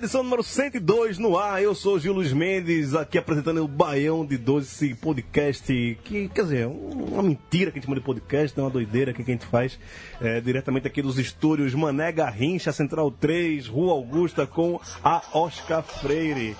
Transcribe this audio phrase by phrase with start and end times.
[0.00, 1.62] edição número 102 no ar.
[1.62, 6.42] Eu sou Gil Luiz Mendes, aqui apresentando o Baião de 12, esse podcast que, quer
[6.42, 9.44] dizer, uma mentira que a gente chama de podcast, é uma doideira que a gente
[9.44, 9.78] faz
[10.18, 16.56] é, diretamente aqui dos estúdios Mané Garrincha, Central 3, Rua Augusta, com a Oscar Freire.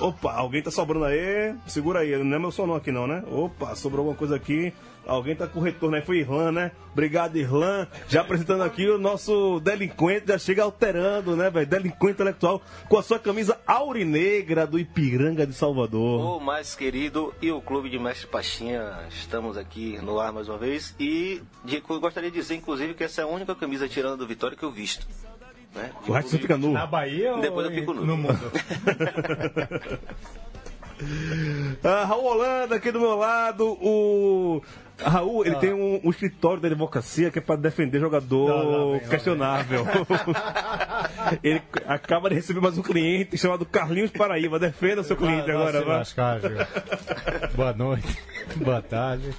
[0.00, 1.54] Opa, alguém tá sobrando aí?
[1.66, 3.24] Segura aí, não é meu som não aqui não, né?
[3.32, 4.72] Opa, sobrou alguma coisa aqui.
[5.06, 6.72] Alguém tá com retorno aí, foi Irlan, né?
[6.92, 7.86] Obrigado, Irlan.
[8.08, 11.66] Já apresentando aqui o nosso delinquente, já chega alterando, né, velho?
[11.66, 16.38] Delinquente intelectual com a sua camisa aurinegra do Ipiranga de Salvador.
[16.38, 20.58] O mais querido e o Clube de Mestre Pastinha, estamos aqui no ar mais uma
[20.58, 20.94] vez.
[20.98, 24.26] E de- eu gostaria de dizer, inclusive, que essa é a única camisa tirando do
[24.26, 25.06] Vitória que eu visto.
[25.74, 25.90] Né?
[26.08, 26.72] O resto você fica nu.
[26.72, 28.04] Na Bahia ou Depois eu fico nu.
[28.04, 28.38] no mundo?
[31.84, 34.62] Ah, Raul Holanda aqui do meu lado, o.
[34.98, 38.92] Raul, ele tem um, um escritório da advocacia que é para defender jogador Não, não,
[38.92, 39.86] bem, não, questionável.
[41.42, 44.58] ele acaba de receber mais um cliente chamado Carlinhos Paraíba.
[44.58, 46.02] Defenda o seu cliente agora, vai.
[47.54, 48.18] Boa noite,
[48.56, 49.34] boa tarde.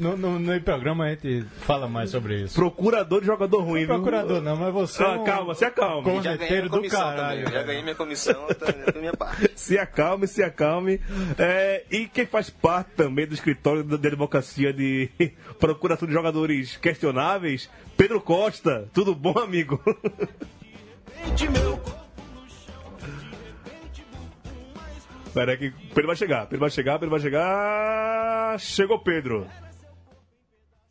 [0.00, 2.54] No, no, no programa a gente fala mais sobre isso.
[2.56, 3.94] Procurador de jogador ruim, viu?
[3.94, 6.04] Procurador não, mas você é Ah, um calma, se acalme.
[6.04, 7.52] Já Corneteiro do caralho, também.
[7.60, 9.50] Já ganhei minha comissão tá da minha parte.
[9.54, 11.00] Se acalme, se acalme.
[11.38, 15.08] É, e quem faz parte também do escritório da advocacia de
[15.58, 18.88] procuração de jogadores questionáveis, Pedro Costa.
[18.92, 19.80] Tudo bom, amigo?
[21.52, 21.78] Meu
[25.36, 28.60] aí que Pedro vai chegar, Pedro vai chegar, Pedro vai chegar.
[28.60, 29.46] Chegou Pedro.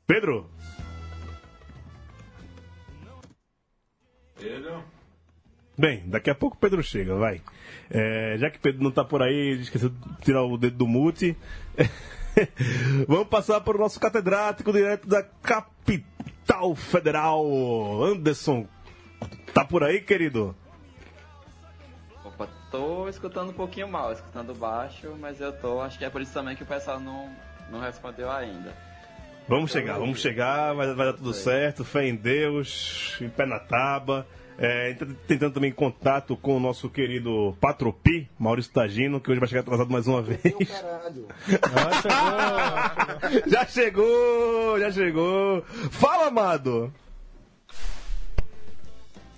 [0.05, 0.49] Pedro?
[5.77, 7.41] Bem, daqui a pouco o Pedro chega, vai.
[7.89, 11.35] É, já que Pedro não tá por aí, esqueceu de tirar o dedo do mute.
[13.07, 18.67] Vamos passar para o nosso catedrático direto da capital federal, Anderson.
[19.53, 20.55] Tá por aí, querido?
[22.43, 25.81] Opa, tô escutando um pouquinho mal, escutando baixo, mas eu tô.
[25.81, 27.29] Acho que é por isso também que o pessoal não,
[27.69, 28.73] não respondeu ainda.
[29.47, 33.59] Vamos chegar, vamos chegar, vai, vai dar tudo certo, fé em Deus, em pé na
[33.59, 34.25] tábua.
[34.57, 39.49] É, tent- tentando também contato com o nosso querido Patropi, Maurício Tagino, que hoje vai
[39.49, 40.39] chegar atrasado mais uma vez.
[40.43, 41.27] Chegou.
[43.47, 45.61] já chegou, já chegou.
[45.91, 46.93] Fala, amado!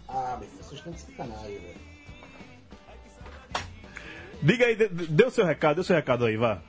[0.07, 1.84] Ah, meu, vocês estão de sacanagem, velho.
[4.41, 6.59] Diga aí, dê, o seu recado, dê o seu recado aí, vá.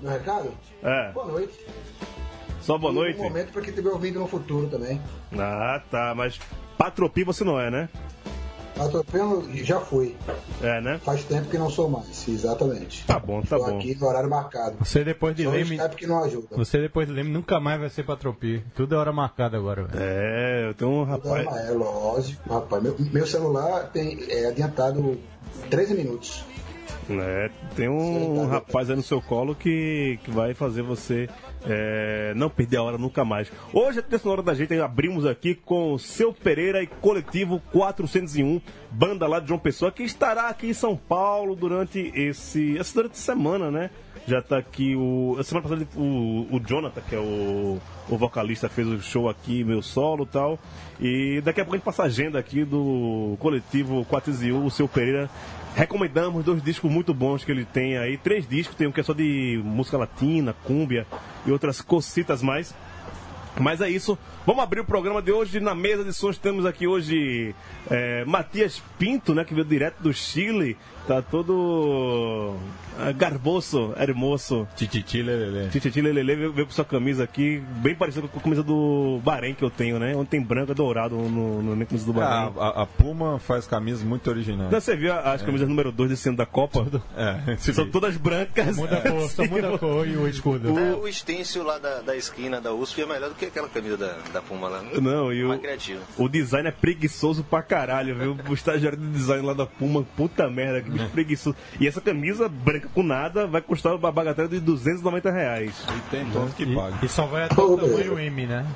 [0.00, 0.52] Meu recado?
[0.82, 1.58] É, Boa noite.
[2.60, 3.18] só boa E noite.
[3.20, 5.00] Um momento pra quem estiver ouvindo no futuro também.
[5.36, 6.38] Ah, tá, mas
[6.76, 7.88] Patropi você não é, né?
[8.80, 10.16] Atropelo já fui.
[10.62, 11.00] É, né?
[11.02, 13.04] Faz tempo que não sou mais, exatamente.
[13.06, 13.78] Tá bom, tá Estou bom.
[13.78, 14.76] aqui no horário marcado.
[14.78, 15.78] Você depois de Só Leme.
[15.96, 16.48] Que não ajuda.
[16.56, 18.64] Você depois de Leme nunca mais vai ser pra Tropi.
[18.74, 20.02] Tudo é hora marcada agora, velho.
[20.02, 21.42] É, eu tenho um rapaz.
[21.46, 22.82] Então, é lógico, rapaz.
[22.82, 25.18] Meu, meu celular tem, é adiantado
[25.70, 26.44] 13 minutos.
[27.10, 31.28] É, tem um rapaz aí no seu colo que, que vai fazer você
[31.66, 33.50] é, não perder a hora nunca mais.
[33.72, 38.60] Hoje, a trilha sonora da gente, abrimos aqui com Seu Pereira e Coletivo 401,
[38.90, 43.12] banda lá de João Pessoa, que estará aqui em São Paulo durante esse, essa durante
[43.12, 43.90] a semana, né?
[44.26, 45.38] Já tá aqui o.
[45.42, 47.78] Semana passada o, o Jonathan, que é o,
[48.10, 50.58] o vocalista, fez o show aqui, meu solo e tal.
[51.00, 54.86] E daqui a pouco a gente passa a agenda aqui do coletivo 401, o seu
[54.86, 55.30] Pereira.
[55.78, 58.16] Recomendamos dois discos muito bons que ele tem aí.
[58.16, 61.06] Três discos, tem um que é só de música latina, cúmbia
[61.46, 62.74] e outras cocitas mais.
[63.60, 64.18] Mas é isso.
[64.48, 65.60] Vamos abrir o programa de hoje.
[65.60, 67.54] Na mesa de sons temos aqui hoje
[67.90, 69.44] é, Matias Pinto, né?
[69.44, 70.74] Que veio direto do Chile.
[71.06, 72.54] Tá todo
[72.98, 74.68] ah, garboso, hermoso.
[74.76, 75.70] Tititi, lelele.
[75.70, 79.54] Tititi Lelele veio, veio com sua camisa aqui, bem parecida com a camisa do Bahrein
[79.54, 80.14] que eu tenho, né?
[80.14, 82.52] Onde tem branco e dourado no, no, na camisa do Bahrein.
[82.58, 84.70] Ah, a, a Puma faz camisas muito originais.
[84.70, 86.86] Não, você viu as camisas número 2 desse ano da Copa?
[87.16, 87.90] É, se São vi.
[87.90, 88.76] todas brancas.
[88.76, 90.74] Muda a cor, só muda a cor e o escudo.
[91.00, 94.14] O stencil lá da, da esquina da USP é melhor do que aquela camisa da,
[94.30, 94.82] da Puma lá.
[95.00, 95.60] Não, e o,
[96.18, 98.36] o design é preguiçoso pra caralho, viu?
[98.48, 101.56] O estagiário de design lá da Puma, puta merda, que bicho preguiçoso.
[101.80, 105.84] E essa camisa branca com nada vai custar uma bagatela de 290 reais.
[105.96, 106.98] E tem todos que E, pagam.
[107.02, 108.66] e só vai até o tamanho M, né?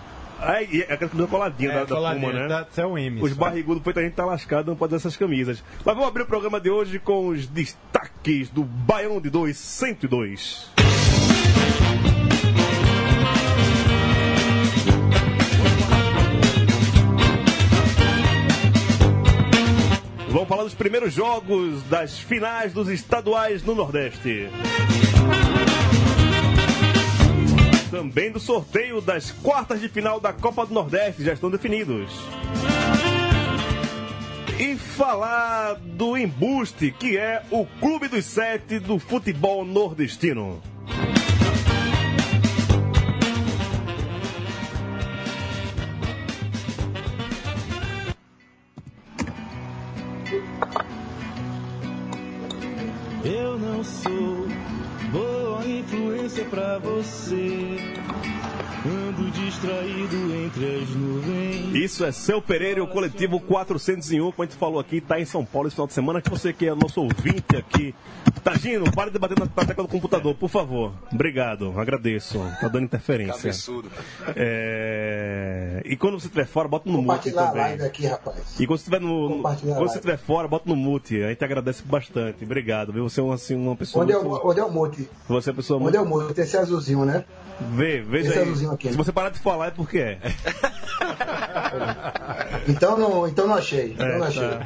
[0.40, 2.48] Aí, e é aquela camisa coladinha da, da coladinha, Puma, né?
[2.48, 3.22] dá até o M.
[3.22, 5.62] Os barrigudos, feita a gente tá lascado, não pode usar essas camisas.
[5.84, 9.56] Mas vamos abrir o programa de hoje com os destaques do Baião de 2
[20.32, 24.48] Vamos falar dos primeiros jogos das finais dos estaduais no Nordeste.
[27.90, 32.10] Também do sorteio das quartas de final da Copa do Nordeste, já estão definidos.
[34.58, 40.62] E falar do Embuste, que é o Clube dos Sete do futebol nordestino.
[53.24, 54.48] Eu não sou
[55.12, 57.78] boa influência pra você.
[58.84, 61.74] Ando distraído entre as nuvens.
[61.74, 65.24] Isso é Seu Pereira e o coletivo 401, como a gente falou aqui, tá em
[65.24, 66.20] São Paulo esse final de semana.
[66.20, 67.94] Que você que é nosso ouvinte aqui.
[68.42, 70.92] Tagino, para de bater na, na tecla do computador, por favor.
[71.12, 72.38] Obrigado, agradeço.
[72.60, 73.50] Tá dando interferência.
[73.50, 73.88] Absurdo.
[74.34, 75.80] É...
[75.84, 77.62] E quando você estiver fora, bota no mute Compartilhar a também.
[77.62, 78.36] live aqui, rapaz.
[78.58, 81.22] E quando você estiver no, quando você estiver fora, bota no mute.
[81.22, 82.44] A gente agradece bastante.
[82.44, 82.92] Obrigado.
[82.92, 83.08] Viu?
[83.08, 84.02] Você é uma, assim, uma pessoa.
[84.04, 85.08] Onde é, muito- o, onde é o mute?
[85.28, 86.16] Você é uma pessoa Onde é muito.
[86.24, 86.40] o mute?
[86.40, 87.24] Esse azulzinho, né?
[87.76, 88.44] Vê, veja Esse aí.
[88.44, 88.90] azulzinho aqui.
[88.90, 90.18] Se você parar de falar é porque é.
[92.68, 93.92] Então não, então não achei.
[93.92, 94.48] Então não achei.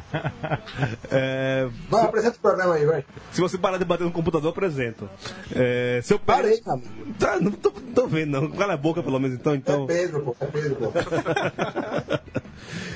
[1.11, 3.05] É, Vai, apresenta o programa aí, vai.
[3.33, 5.11] Se você parar de bater no computador, eu apresento.
[5.53, 7.15] É, seu Parei, meu amigo.
[7.19, 8.49] Tá, não tô, tô vendo, não.
[8.51, 9.57] Cala a boca, pelo menos, então.
[9.57, 9.85] então.
[9.85, 10.37] É Pedro, pô.
[10.39, 10.93] É Pedro, pô.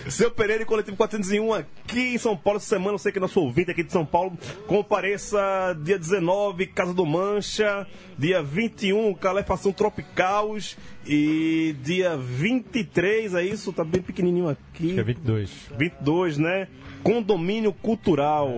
[0.09, 2.95] Seu Pereira e Coletivo 401 aqui em São Paulo essa semana.
[2.95, 4.37] Eu sei que é nosso ouvinte aqui de São Paulo.
[4.67, 7.87] Compareça dia 19, Casa do Mancha.
[8.17, 10.77] Dia 21, Calefação Tropicaus.
[11.07, 13.73] E dia 23, é isso?
[13.73, 14.87] Tá bem pequenininho aqui.
[14.87, 15.51] Acho que é 22.
[15.77, 16.69] 22, né?
[17.03, 18.49] Condomínio Cultural.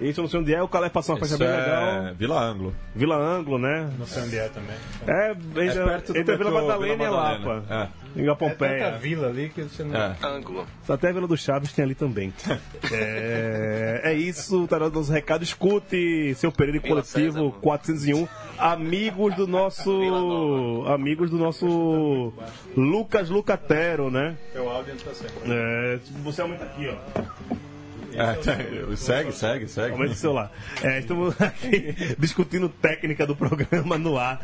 [0.00, 0.62] Isso eu não sei onde é.
[0.62, 2.14] O Calefação é uma festa Isso bem é legal.
[2.14, 2.74] Vila Ângulo.
[2.94, 3.90] Vila Ângulo, né?
[3.98, 4.76] Não sei onde é também.
[5.06, 8.16] É, entre, É perto do entre a Vila Madalena Vila e a Lapa.
[8.16, 8.20] É.
[8.20, 8.98] Em É tanta Pompeia.
[8.98, 9.94] vila ali que você não...
[10.00, 10.16] É.
[10.22, 10.66] Ângulo.
[10.88, 12.32] Até a Vila do Chaves tem ali também.
[12.92, 15.48] é, é isso, tá dando os recados.
[15.48, 17.50] Escute seu Pereira e Coletivo César.
[17.60, 18.28] 401.
[18.58, 20.84] Amigos do nosso.
[20.88, 22.32] Amigos do nosso
[22.76, 24.36] Lucas Lucatero, né?
[24.52, 25.40] Teu áudio não tá certo.
[25.46, 27.22] É, você aumenta aqui, ó.
[28.20, 28.96] É, tá.
[28.96, 29.92] segue, segue, segue.
[29.92, 30.52] Aumenta o celular.
[30.82, 34.40] É, estamos aqui discutindo técnica do programa no ar.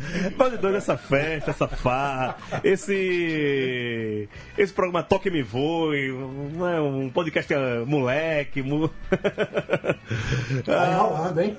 [0.60, 4.28] Dois, essa festa, essa farra, esse.
[4.56, 6.08] Esse programa Toque Me Voe,
[6.54, 8.62] não é um podcast é, moleque.
[8.62, 8.90] mu-
[10.64, 11.56] Tá enrolando, hein?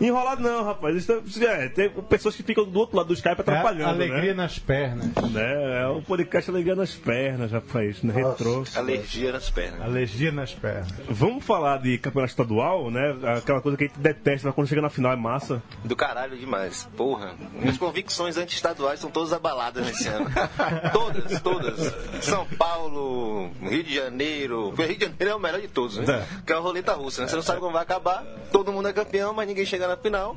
[0.00, 0.96] Enrolado não, rapaz.
[0.96, 1.12] Isso
[1.44, 4.02] é, é, tem pessoas que ficam do outro lado do Skype atrapalhando.
[4.02, 4.42] É alegria né?
[4.42, 5.08] nas pernas.
[5.30, 5.82] Né?
[5.82, 8.02] É o podcast Alegria nas Pernas, rapaz.
[8.02, 8.64] No retrô.
[8.74, 9.82] Alergia nas pernas.
[9.82, 10.88] Alergia nas pernas.
[11.08, 13.16] Vamos falar de campeonato estadual, né?
[13.36, 15.62] Aquela coisa que a gente detesta, mas quando chega na final é massa.
[15.84, 16.88] Do caralho demais.
[16.96, 17.34] Porra.
[17.52, 20.26] Minhas convicções anti-estaduais são todas abaladas nesse ano.
[20.92, 21.94] todas, todas.
[22.24, 24.72] São Paulo, Rio de Janeiro.
[24.74, 26.26] Porque Rio de Janeiro é o melhor de todos, né?
[26.46, 27.28] Que é a roleta russa, né?
[27.28, 28.24] Você não sabe como vai acabar.
[28.52, 30.36] Todo mundo é campeão, mas ninguém chega na final.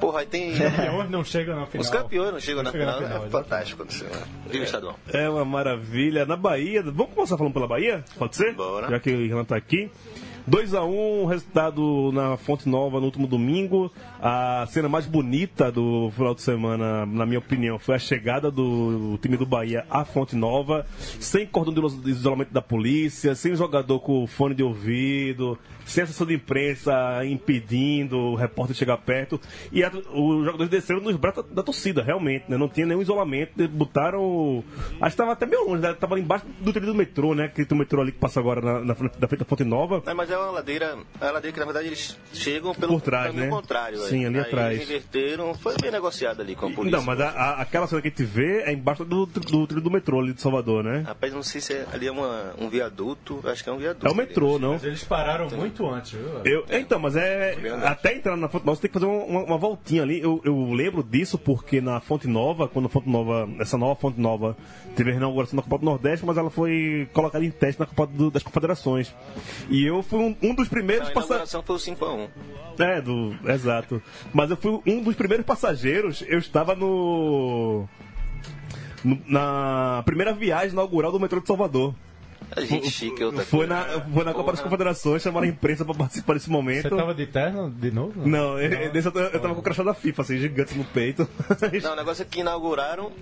[0.00, 0.56] Porra, aí tem.
[0.56, 1.82] Campeões não chegam na final.
[1.82, 3.26] Os campeões não chegam na chegam na final.
[3.26, 4.08] é fantástico acontecer.
[4.46, 4.98] Viva o estadual.
[5.12, 6.24] É uma maravilha.
[6.24, 8.04] Na Bahia, vamos começar falando pela Bahia?
[8.18, 8.54] Pode ser?
[8.54, 8.88] Bora.
[8.88, 9.90] Já que o Irlanda tá aqui.
[10.48, 13.90] 2x1, resultado na Fonte Nova no último domingo.
[14.22, 19.18] A cena mais bonita do final de semana, na minha opinião, foi a chegada do
[19.22, 20.86] time do Bahia à Fonte Nova,
[21.18, 26.34] sem cordão de isolamento da polícia, sem jogador com fone de ouvido, sem assessor de
[26.34, 26.92] imprensa
[27.24, 29.40] impedindo o repórter chegar perto.
[29.72, 32.56] E a- os jogadores desceram nos braços da, da torcida, realmente, né?
[32.56, 33.66] Não tinha nenhum isolamento.
[33.68, 34.62] Botaram.
[34.92, 35.92] Acho que estava até meio longe, né?
[35.94, 37.48] Tava ali embaixo do trilho do metrô, né?
[37.48, 40.02] Que o metrô ali que passa agora na, na da frente da Fonte Nova.
[40.06, 42.92] É, mas Mas é uma ladeira, é uma ladeira que na verdade eles chegam pelo
[42.92, 43.50] Por trás, caminho né?
[43.50, 43.98] contrário.
[44.02, 44.26] Sim, aí.
[44.26, 44.74] ali Aí atrás.
[44.76, 46.96] Eles inverteram, foi bem negociado ali com a polícia.
[46.98, 49.82] Não, mas a- a- aquela cena que a gente vê é embaixo do, do trilho
[49.82, 51.02] do metrô ali de Salvador, né?
[51.04, 54.06] Rapaz, não sei se é- ali é uma, um viaduto, acho que é um viaduto.
[54.06, 54.74] É o metrô, não?
[54.74, 56.28] Mas eles pararam muito antes, viu?
[56.44, 57.56] Eu, então, mas é.
[57.84, 60.20] Até entrar na Fonte Nova, você tem que fazer uma, uma- voltinha ali.
[60.20, 64.20] Eu, eu lembro disso porque na Fonte Nova, quando a Fonte Nova, essa nova Fonte
[64.20, 64.56] Nova
[64.94, 68.06] teve a inauguração da Copa do Nordeste, mas ela foi colocada em teste na Copa
[68.06, 69.12] do- das Confederações.
[69.68, 71.52] E eu fui um, um dos Não, primeiros a passageiros.
[71.52, 72.28] inauguração foi o 5x1.
[72.78, 73.34] É, do.
[73.50, 74.02] Exato.
[74.32, 77.86] Mas eu fui um dos primeiros passageiros, eu estava no.
[79.04, 81.94] no- na primeira viagem inaugural do metrô de Salvador.
[82.56, 83.74] A gente chique, é outra Foi coisa.
[83.74, 84.60] na, foi na Copa das.
[84.60, 86.88] Confederações, chamaram a imprensa para participar desse momento.
[86.88, 88.26] Você tava de terno de novo?
[88.26, 90.84] Não, eu, desse eu, tava- eu tava com o crachá da FIFA, assim, gigante no
[90.84, 91.28] peito.
[91.82, 93.12] Não, o negócio é que inauguraram,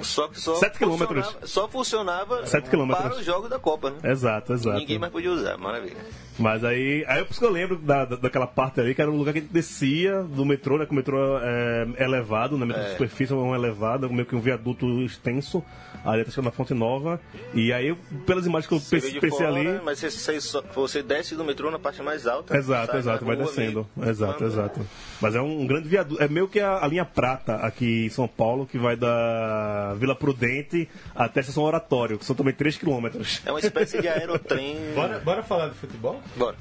[0.00, 1.24] só só Sete quilômetros.
[1.26, 3.06] funcionava- Só funcionava Sete quilômetros.
[3.06, 3.98] para os jogos da Copa, né?
[4.10, 4.78] exato, exato.
[4.78, 5.96] Ninguém mais podia usar, maravilha.
[6.38, 9.10] Mas aí, aí por isso que eu lembro da, da- daquela parte ali, que era
[9.10, 10.84] um lugar que a gente descia do metrô, né?
[10.84, 12.66] Que o metrô é, é elevado, né?
[12.66, 15.64] Metrô de superfície é um elevado, meio que um viaduto extenso,
[16.04, 17.18] ali até na Fonte Nova.
[17.54, 17.94] E aí,
[18.26, 19.80] pelas imagens que eu Você pensei, fora, ali.
[19.82, 22.54] mas você, você, você desce do metrô na parte mais alta.
[22.54, 23.86] Exato, exato, vai descendo.
[24.06, 24.80] Exato, exato.
[25.20, 26.22] Mas é um, grande viaduto.
[26.22, 30.14] É meio que a, a linha prata aqui em São Paulo, que vai da Vila
[30.14, 33.40] Prudente até a estação Oratório, que são também 3 quilômetros.
[33.46, 34.76] É uma espécie de aerotrem.
[34.94, 36.20] Bora, bora falar de futebol?
[36.36, 36.56] Bora.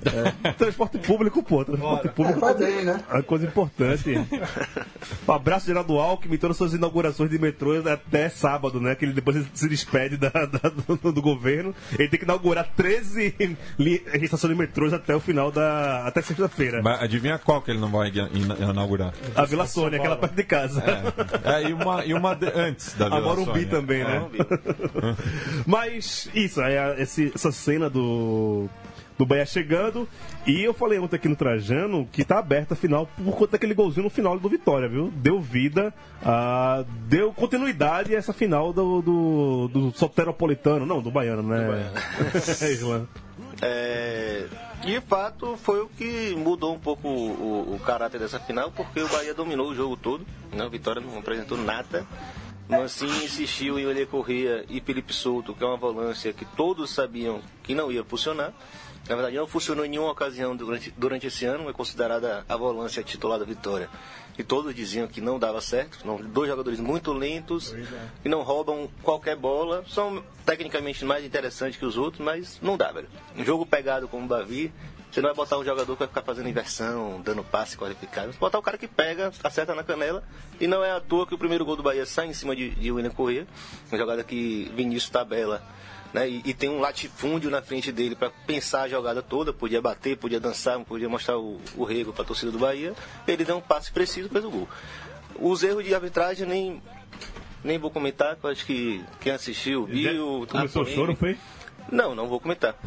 [0.58, 1.64] Transporte público, pô.
[1.66, 2.10] Transporte Bora.
[2.14, 3.04] público Vai bem, né?
[3.10, 4.12] é uma coisa importante.
[5.28, 8.96] um abraço Geraldo Alckmin, todas as suas inaugurações de metrô até sábado, né?
[8.96, 11.74] Que ele depois se despede da- da- do, do governo.
[11.98, 16.06] Ele tem que inaugurar 13 li- estações de metrôs até o final da.
[16.06, 16.82] até sexta-feira.
[16.82, 18.30] Mas adivinha qual que ele não vai ina-
[18.70, 19.14] inaugurar?
[19.36, 20.84] A Vila Sônia, aquela perto de casa.
[21.44, 23.68] É, e uma, e uma de- antes da A Vila Morumbi Sônia.
[23.68, 24.28] também, né?
[25.66, 28.68] Mas isso, aí a- esse- essa cena do,
[29.18, 30.08] do Bahia chegando.
[30.46, 33.74] E eu falei ontem aqui no Trajano que tá aberta a final por conta daquele
[33.74, 35.12] golzinho no final do Vitória, viu?
[35.16, 41.42] Deu vida, ah, deu continuidade a essa final do, do, do soteropolitano, não, do baiano,
[41.44, 41.92] né?
[42.72, 43.06] Irlan.
[43.62, 44.46] É,
[44.86, 49.08] de fato, foi o que mudou um pouco o, o- caráter dessa final, porque o
[49.10, 50.26] Bahia dominou o jogo todo.
[50.52, 50.64] Né?
[50.66, 52.06] O Vitória não apresentou nada.
[52.70, 57.42] Mancini insistiu em Olhe Corrêa e Felipe Souto, que é uma volância que todos sabiam
[57.64, 58.54] que não ia funcionar.
[59.08, 63.04] Na verdade, não funcionou em nenhuma ocasião durante, durante esse ano, é considerada a volância
[63.04, 63.88] titular da Vitória.
[64.38, 66.00] E todos diziam que não dava certo.
[66.00, 67.74] São dois jogadores muito lentos,
[68.22, 72.92] que não roubam qualquer bola, são tecnicamente mais interessantes que os outros, mas não dá,
[72.92, 73.08] velho.
[73.38, 74.74] Um jogo pegado como o Bavi,
[75.16, 78.34] você não vai botar um jogador que vai ficar fazendo inversão, dando passe qualificado.
[78.34, 80.22] Você botar o cara que pega, acerta na canela.
[80.60, 82.72] E não é à toa que o primeiro gol do Bahia sai em cima de,
[82.72, 83.48] de William Corrêa.
[83.90, 85.64] Uma jogada que Vinícius tabela.
[86.16, 86.30] Né?
[86.30, 89.52] E, e tem um latifúndio na frente dele para pensar a jogada toda.
[89.52, 92.94] Podia bater, podia dançar, podia mostrar o, o rego para a torcida do Bahia.
[93.28, 94.70] Ele deu um passe preciso e fez o gol.
[95.38, 96.82] Os erros de arbitragem nem,
[97.62, 100.48] nem vou comentar, que eu acho que quem assistiu viu.
[100.50, 101.38] Começou o choro, foi?
[101.92, 102.78] não, não vou comentar.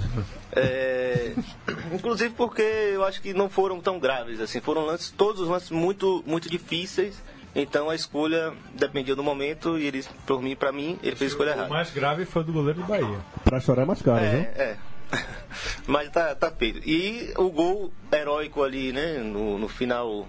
[0.50, 1.34] É,
[1.92, 5.70] inclusive porque eu acho que não foram tão graves, assim, foram lances, todos os lances
[5.70, 7.22] muito, muito difíceis.
[7.60, 11.34] Então a escolha dependia do momento e ele, por mim, para mim, ele fez a
[11.34, 11.68] escolha O errada.
[11.68, 13.18] mais grave foi do goleiro do Bahia.
[13.42, 14.24] Pra chorar é mais caro?
[14.24, 14.76] É, é.
[15.86, 16.80] Mas tá, tá feito.
[16.88, 20.28] E o gol heróico ali, né, no, no final,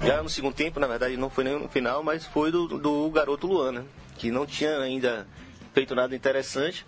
[0.00, 3.10] já no segundo tempo, na verdade não foi nem no final, mas foi do, do
[3.10, 3.84] garoto Luan, né,
[4.18, 5.26] que não tinha ainda
[5.72, 6.84] feito nada interessante,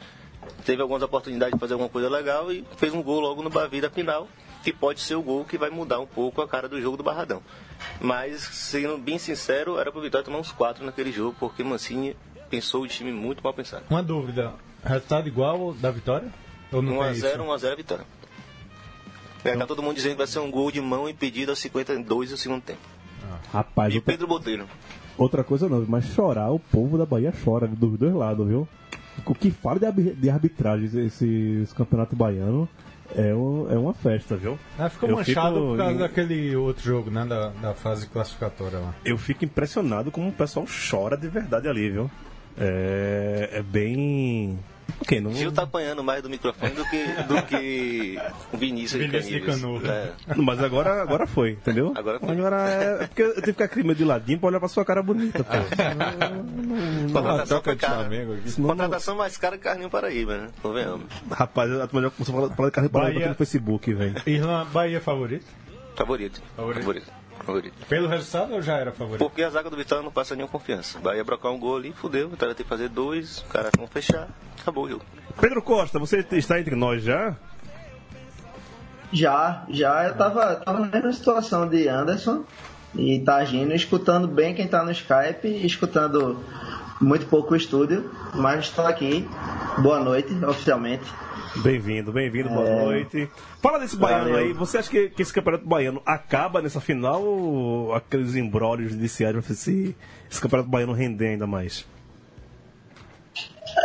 [0.66, 3.80] teve algumas oportunidades de fazer alguma coisa legal e fez um gol logo no Bavi
[3.80, 4.28] da final,
[4.64, 7.02] que pode ser o gol que vai mudar um pouco a cara do jogo do
[7.04, 7.42] Barradão.
[8.00, 12.16] Mas, sendo bem sincero, era pro Vitória tomar uns quatro naquele jogo, porque Mancini
[12.48, 13.84] pensou o time muito mal pensado.
[13.90, 16.28] Uma dúvida: resultado igual da vitória?
[16.72, 17.26] Ou não tem isso?
[17.26, 18.04] 1x0, 1x0 vitória.
[19.44, 22.30] É, tá todo mundo dizendo que vai ser um gol de mão impedido aos 52
[22.30, 22.80] do segundo tempo.
[23.52, 24.66] Rapaz, E outra, Pedro Botelho.
[25.18, 28.66] outra coisa não, mas chorar, o povo da Bahia chora dos dois lados, viu?
[29.26, 32.68] O que fala de, de arbitragem esse, esse campeonato baiano
[33.16, 34.58] é, um- é uma festa, viu?
[34.78, 37.24] Ah, ficou Eu manchado fico por causa daquele outro jogo, né?
[37.24, 38.94] Da, da fase classificatória lá.
[39.04, 42.10] Eu fico impressionado como o pessoal chora de verdade ali, viu?
[42.58, 44.58] É, é bem.
[45.00, 45.32] Ok, não.
[45.32, 48.18] Gil tá apanhando mais do microfone do que, do que
[48.52, 49.80] o Vinícius, Vinícius de Caníbal.
[49.80, 49.90] Canudo.
[49.90, 50.12] É.
[50.36, 51.92] Mas agora, agora foi, entendeu?
[51.96, 52.30] Agora foi.
[52.30, 54.84] Agora é, é porque eu tenho que ficar meio de ladinho pra olhar pra sua
[54.84, 55.52] cara bonita, pô.
[55.54, 58.08] Uma Contratação de cara.
[58.46, 60.48] Senão Contratação mais cara que Carlinho Paraíba, né?
[60.62, 61.06] Convenhamos.
[61.30, 64.14] Rapaz, a turma já começou a falar- de carne Bahia- aqui no Facebook, velho.
[64.26, 65.44] Irlanda, Bahia favorito?
[65.96, 66.42] Favorito.
[66.56, 66.80] Favorito.
[66.80, 67.06] Favorito.
[67.44, 67.74] Favorito.
[67.88, 69.18] Pelo resultado ou já era favorito?
[69.18, 70.98] Porque a zaga do Vitória não passa nenhuma confiança.
[70.98, 72.28] Bahia brocar um gol ali, fudeu.
[72.28, 74.28] Vitória tem que fazer dois, os caras vão fechar.
[74.60, 75.04] Acabou o jogo.
[75.40, 77.36] Pedro Costa, você está entre nós já?
[79.12, 82.44] Já, já eu tava, tava na mesma situação de Anderson
[82.94, 86.42] e Tagino, escutando bem quem tá no Skype, escutando
[87.00, 89.28] muito pouco o estúdio, mas estou aqui.
[89.78, 91.04] Boa noite, oficialmente.
[91.56, 92.84] Bem-vindo, bem-vindo, boa é...
[92.84, 93.30] noite.
[93.62, 94.38] Fala desse baiano Valeu.
[94.38, 99.44] aí, você acha que, que, esse campeonato baiano acaba nessa final ou aqueles embrólios judiciários
[99.44, 99.96] para esse,
[100.28, 101.86] esse campeonato baiano render ainda mais?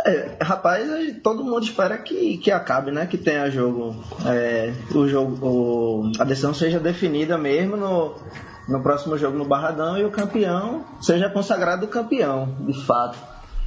[0.04, 0.88] É, rapaz,
[1.22, 3.06] todo mundo espera que, que acabe, né?
[3.06, 3.94] Que tenha jogo.
[4.26, 8.16] É, o jogo o, a decisão seja definida mesmo no,
[8.68, 13.18] no próximo jogo no Barradão e o campeão seja consagrado campeão, de fato.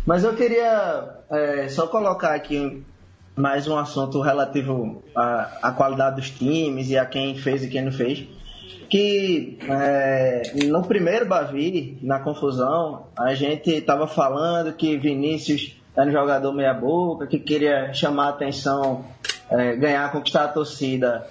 [0.05, 2.85] Mas eu queria é, só colocar aqui
[3.35, 7.81] mais um assunto relativo à, à, qualidade dos times e a quem fez e quem
[7.81, 8.25] não fez.
[8.89, 16.13] Que é, no primeiro Bavi, na confusão, a gente estava falando que Vinícius era um
[16.13, 19.05] jogador meia-boca, que queria chamar a atenção,
[19.49, 21.27] é, ganhar, conquistar a torcida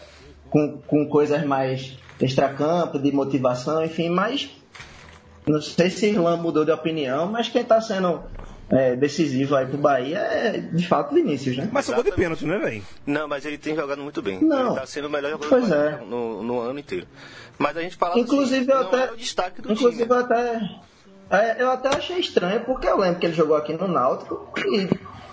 [0.51, 4.51] com, com coisas mais extracampo, de motivação, enfim, mas
[5.47, 8.23] não sei se Irlan mudou de opinião, mas quem está sendo
[8.73, 11.69] é, decisivo aí pro Bahia é de fato Vinícius, né?
[11.71, 12.83] Mas só gol de pênalti, né, velho?
[13.07, 14.43] Não, mas ele tem jogado muito bem.
[14.43, 14.69] Não.
[14.69, 16.01] Ele tá sendo o melhor jogador pois é.
[16.07, 17.07] no, no, ano inteiro.
[17.59, 20.11] Mas a gente fala inclusive, assim, eu até, é o destaque do inclusive time.
[20.11, 20.61] eu até
[21.31, 24.89] é, eu até achei estranho, porque eu lembro que ele jogou aqui no Náutico e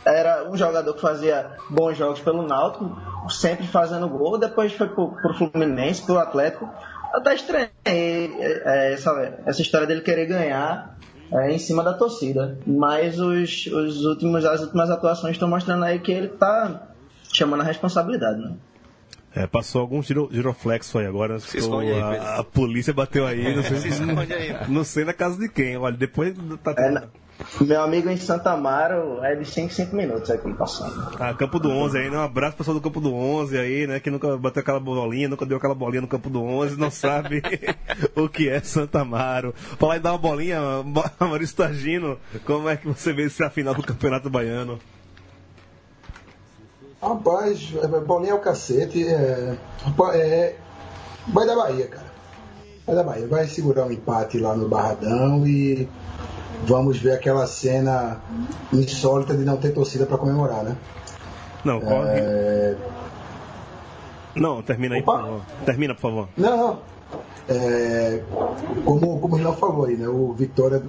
[0.05, 2.98] era um jogador que fazia bons jogos pelo Náutico,
[3.29, 6.69] sempre fazendo gol, depois foi pro, pro Fluminense, pro Atlético.
[7.13, 9.12] Até estranhei é, essa,
[9.46, 10.98] essa história dele querer ganhar
[11.31, 12.57] é, em cima da torcida.
[12.65, 16.89] Mas os, os últimos, as últimas atuações estão mostrando aí que ele tá
[17.33, 18.53] chamando a responsabilidade, né?
[19.36, 21.39] É, passou algum giro, giroflexo aí agora.
[21.39, 23.55] Se esconde aí, a, a, polícia bateu aí.
[23.55, 24.55] Não sei, se esconde aí.
[24.67, 25.77] Não sei na casa de quem.
[25.77, 26.74] Olha, depois tá.
[26.77, 27.03] É, na,
[27.62, 31.15] meu amigo em Santa Amaro é de 5 5 minutos aqui passando.
[31.19, 32.17] Ah, Campo do 11 aí, né?
[32.17, 34.00] Um abraço pessoal do Campo do 11 aí, né?
[34.00, 37.41] Que nunca bateu aquela bolinha, nunca deu aquela bolinha no Campo do 11, não sabe
[38.15, 39.53] o que é Santa Amaro.
[39.77, 40.60] Falar em dar uma bolinha,
[41.19, 44.79] Maurício Tagino, como é que você vê esse final do Campeonato Baiano?
[47.01, 49.08] Rapaz, é, bolinha é o cacete.
[49.08, 49.58] É,
[50.13, 50.55] é,
[51.27, 52.12] vai da Bahia, cara.
[52.86, 53.27] Vai da Bahia.
[53.27, 55.88] Vai segurar um empate lá no Barradão e
[56.65, 58.21] vamos ver aquela cena
[58.71, 60.75] insólita de não ter torcida para comemorar, né?
[61.63, 62.19] Não, corre.
[62.19, 62.75] É...
[64.35, 65.11] Não, termina aí, Opa.
[65.13, 65.41] por favor.
[65.65, 66.29] Termina, por favor.
[66.37, 66.79] Não, não.
[67.47, 68.21] É...
[68.85, 70.07] Como, como o falou aí, né?
[70.07, 70.81] O Vitória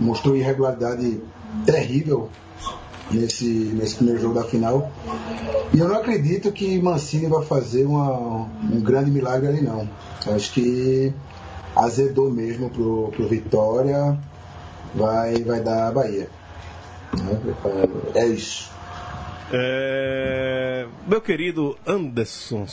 [0.00, 1.20] mostrou irregularidade
[1.66, 2.30] terrível
[3.10, 4.90] nesse, nesse primeiro jogo da final.
[5.72, 9.88] E eu não acredito que Mancini vai fazer uma, um grande milagre ali, não.
[10.34, 11.12] Acho que
[11.74, 14.18] azedou mesmo pro, pro Vitória,
[14.94, 16.28] vai, vai dar a Bahia.
[18.14, 18.70] É isso.
[19.52, 20.86] É...
[21.06, 22.66] Meu querido Anderson,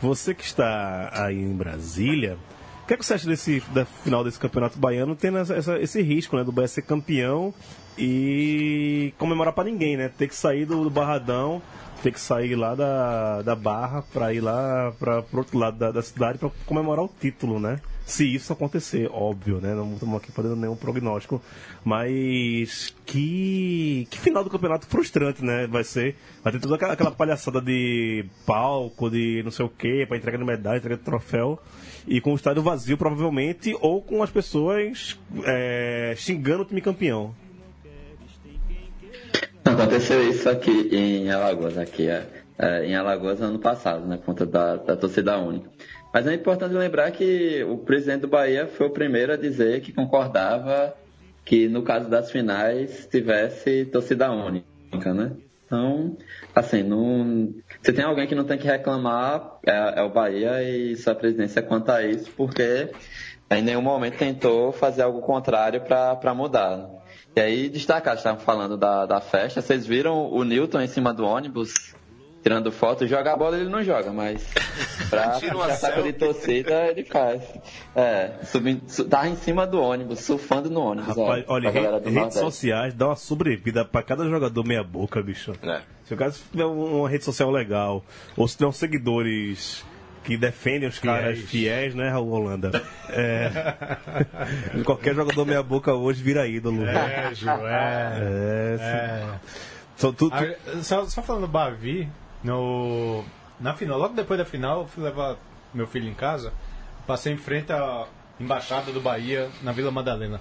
[0.00, 2.38] você que está aí em Brasília,
[2.82, 6.00] o que, é que você acha desse, da final desse campeonato baiano, tendo essa, esse
[6.00, 7.52] risco né, do Bahia ser campeão
[7.98, 10.08] e comemorar para ninguém, né?
[10.08, 11.60] Ter que sair do, do Barradão,
[12.02, 15.90] ter que sair lá da, da Barra para ir lá para o outro lado da,
[15.90, 17.80] da cidade para comemorar o título, né?
[18.08, 19.74] Se isso acontecer, óbvio, né?
[19.74, 21.42] Não estamos aqui fazendo nenhum prognóstico,
[21.84, 25.66] mas que, que final do campeonato frustrante, né?
[25.66, 26.16] Vai ser.
[26.42, 30.38] Vai ter toda aquela, aquela palhaçada de palco, de não sei o quê, para entrega
[30.38, 31.60] de medalha, entrega de troféu,
[32.06, 37.34] e com o estádio vazio, provavelmente, ou com as pessoas é, xingando o time campeão.
[39.66, 42.26] Aconteceu isso aqui em Alagoas, aqui é,
[42.58, 45.68] é, em Alagoas ano passado, na né, conta da, da torcida única.
[46.18, 49.92] Mas é importante lembrar que o presidente do Bahia foi o primeiro a dizer que
[49.92, 50.92] concordava
[51.44, 55.30] que no caso das finais tivesse torcida única, né?
[55.64, 56.16] Então,
[56.52, 57.54] assim, não...
[57.80, 61.62] se tem alguém que não tem que reclamar é, é o Bahia e sua presidência
[61.62, 62.90] quanto a isso, porque
[63.48, 66.90] em nenhum momento tentou fazer algo contrário para mudar.
[67.36, 71.24] E aí, destacar, estavam falando da, da festa, vocês viram o Newton em cima do
[71.24, 71.94] ônibus,
[72.48, 74.42] tirando foto, jogar bola ele não joga, mas
[75.10, 75.38] pra
[75.76, 77.42] saco de torcida ele faz.
[77.94, 81.14] É, subindo, tá em cima do ônibus, surfando no ônibus.
[81.14, 85.52] Rapaz, ó, olha, rede, redes sociais dá uma sobrevida pra cada jogador meia boca, bicho.
[85.62, 85.82] É.
[86.04, 88.02] Se o cara tiver uma rede social legal,
[88.34, 89.84] ou se tiver uns seguidores
[90.24, 92.82] que defendem os caras fiéis, fiéis né, Raul Holanda?
[93.10, 93.50] É...
[94.84, 96.82] Qualquer jogador meia boca hoje vira ídolo.
[96.86, 98.20] É, Ju, é.
[98.22, 99.26] é, é.
[99.98, 100.82] Só, tu, tu...
[100.82, 102.08] Só, só, falando do Bavi,
[102.42, 103.24] no,
[103.60, 105.36] na final, logo depois da final, eu fui levar
[105.74, 106.52] meu filho em casa,
[107.06, 108.06] passei em frente à
[108.40, 110.40] embaixada do Bahia na Vila Madalena.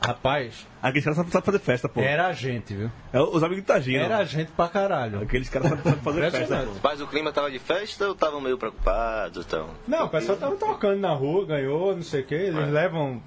[0.00, 2.00] Rapaz, Aqueles caras sabem sabem fazer festa, pô.
[2.00, 2.88] era a gente, viu?
[3.12, 3.98] É os amigos de Tagino.
[4.04, 5.20] Era a gente pra caralho.
[5.20, 6.72] Aqueles caras sabem fazer festa, pô.
[6.80, 9.44] Mas o clima tava de festa ou estavam meio preocupados?
[9.44, 9.68] Então?
[9.88, 12.34] Não, o pessoal tava tocando na rua, ganhou, não sei o que.
[12.34, 13.20] Eles levam.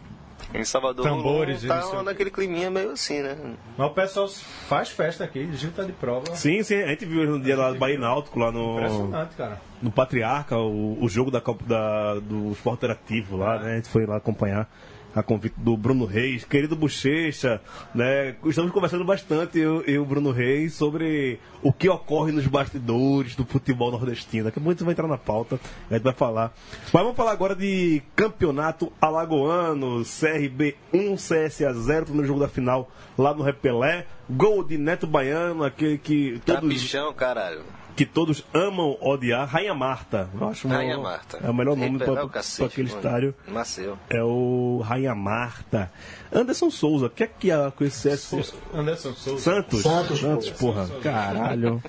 [0.53, 2.01] Em Salvador Tambores tá quê.
[2.03, 3.37] naquele climinha meio assim, né?
[3.77, 6.35] Mas o pessoal faz festa aqui, Gil tá de prova.
[6.35, 9.61] Sim, sim, a gente viu no dia lá do Bahia Náutico, lá no, Impressionante, cara.
[9.81, 13.73] no Patriarca, o, o jogo da, Copa- da, do esporte interativo lá, né?
[13.73, 14.69] A gente foi lá acompanhar
[15.15, 17.61] a convite do Bruno Reis, querido Bochecha,
[17.93, 18.35] né?
[18.45, 23.45] Estamos conversando bastante, eu e o Bruno Reis, sobre o que ocorre nos bastidores do
[23.45, 24.45] futebol nordestino.
[24.45, 26.53] Daqui a pouco a gente vai entrar na pauta, a gente vai falar.
[26.93, 32.89] Mas vamos falar agora de campeonato alagoano, CRB 1, CSA 0, primeiro jogo da final
[33.17, 34.05] lá no Repelé.
[34.29, 37.63] Gol de Neto Baiano, aquele que todos Trapichão, caralho.
[38.01, 40.27] Que todos amam odiar, Rainha Marta.
[40.33, 41.37] Eu acho uma- Rainha Marta.
[41.43, 43.35] É o melhor nome para cacete, aquele estádio.
[43.47, 43.95] Nasceu.
[44.09, 45.91] É o Rainha Marta.
[46.33, 48.55] Anderson Souza, o que é que é com esse CS?
[48.73, 49.43] Anderson Souza.
[49.43, 49.81] Santos?
[49.83, 50.73] Santos, pô.
[50.73, 50.87] porra.
[51.03, 51.83] Caralho.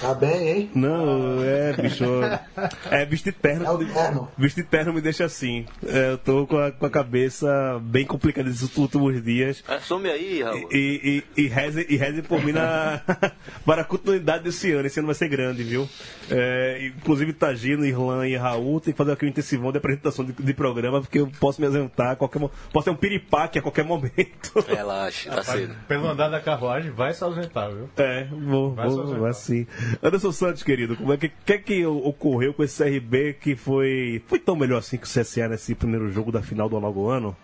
[0.00, 0.70] Tá bem, hein?
[0.74, 2.04] Não, é, bicho.
[2.90, 3.66] É, vestir terno.
[3.66, 4.28] É o terno.
[4.38, 5.66] Vestir terno me deixa assim.
[5.86, 9.62] É, eu tô com a, com a cabeça bem complicada esses últimos dias.
[9.66, 10.68] Assume aí, Raul.
[10.72, 13.02] E, e, e, reze, e reze por mim na,
[13.66, 14.86] para a continuidade desse ano.
[14.86, 15.88] Esse ano vai ser grande, viu?
[16.30, 20.32] É, inclusive, Tagino, Irlan e Raul tem que fazer aqui um intensivão de apresentação de,
[20.32, 22.40] de programa, porque eu posso me ausentar a qualquer
[22.72, 24.60] Posso ter um piripaque a qualquer momento.
[24.66, 25.74] Relaxa, tá cedo.
[25.86, 27.88] Pelo andar da carruagem, vai se ausentar, viu?
[27.96, 29.22] É, vou, Vai se vou, ausentar.
[29.22, 29.66] vai sim.
[30.02, 34.22] Anderson Santos, querido, como é que, que é que ocorreu com esse CRB que foi,
[34.26, 37.36] foi tão melhor assim que o CSA nesse primeiro jogo da final do Alagoano?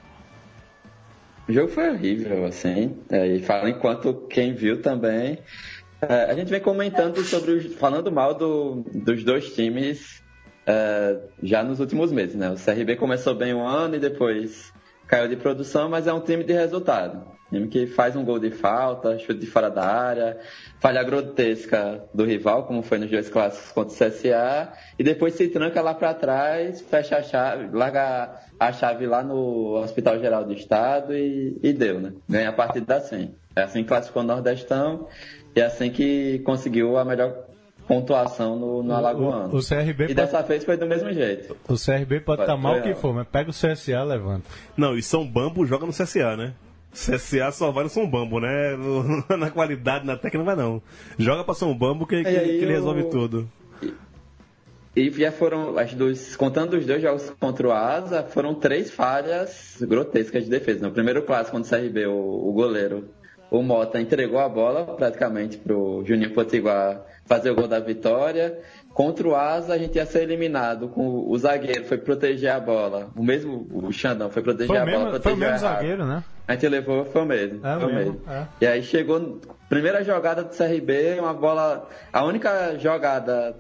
[1.49, 2.97] O jogo foi horrível, assim.
[3.09, 5.39] É, e falo enquanto quem viu também.
[6.01, 10.23] É, a gente vem comentando sobre os, falando mal do- dos dois times
[10.67, 12.51] é, já nos últimos meses, né?
[12.51, 14.73] O CRB começou bem um ano e depois
[15.07, 17.25] caiu de produção, mas é um time de resultado.
[17.49, 20.37] Time que faz um gol de falta, chute de fora da área,
[20.81, 25.47] falha grotesca do rival, como foi nos dois clássicos contra o CSA, e depois se
[25.47, 30.53] tranca lá para trás, fecha a chave, larga a chave lá no Hospital Geral do
[30.53, 32.13] Estado e, e deu, né?
[32.29, 33.33] Ganha a partida assim.
[33.55, 35.07] É assim que classificou o Nordestão
[35.57, 37.35] e é assim que conseguiu a melhor
[37.89, 39.55] pontuação no, no Alagoano.
[39.55, 41.57] O, o CRB E pode, dessa vez foi do mesmo jeito.
[41.69, 44.45] o CRB pode estar mal foi que for, mas pega o CSA, levanta.
[44.77, 46.55] Não, e São Bambo joga no CSA, né?
[46.93, 48.49] CSA só vai no São Bambo, né?
[49.39, 50.83] Na qualidade, na técnica não vai não.
[51.19, 53.49] Joga pra São Bambo que, que, que ele o- resolve tudo.
[54.97, 59.77] E já foram, as duas, contando os dois jogos contra o Asa, foram três falhas
[59.83, 60.87] grotescas de defesa.
[60.89, 63.05] No primeiro clássico contra o CRB, o, o goleiro,
[63.51, 68.59] o Mota, entregou a bola praticamente pro Juninho Potiguar fazer o gol da vitória.
[68.93, 70.89] Contra o Asa, a gente ia ser eliminado.
[70.89, 73.11] Com o zagueiro foi proteger a bola.
[73.15, 75.05] O mesmo, o Xandão foi proteger Foi, a o bola.
[75.11, 76.25] mesmo, foi o mesmo zagueiro, né?
[76.49, 77.67] A gente levou, foi o mesmo.
[77.67, 78.31] É foi o mesmo, mesmo.
[78.33, 78.47] é.
[78.61, 83.55] E aí chegou, primeira jogada do CRB, uma bola, a única jogada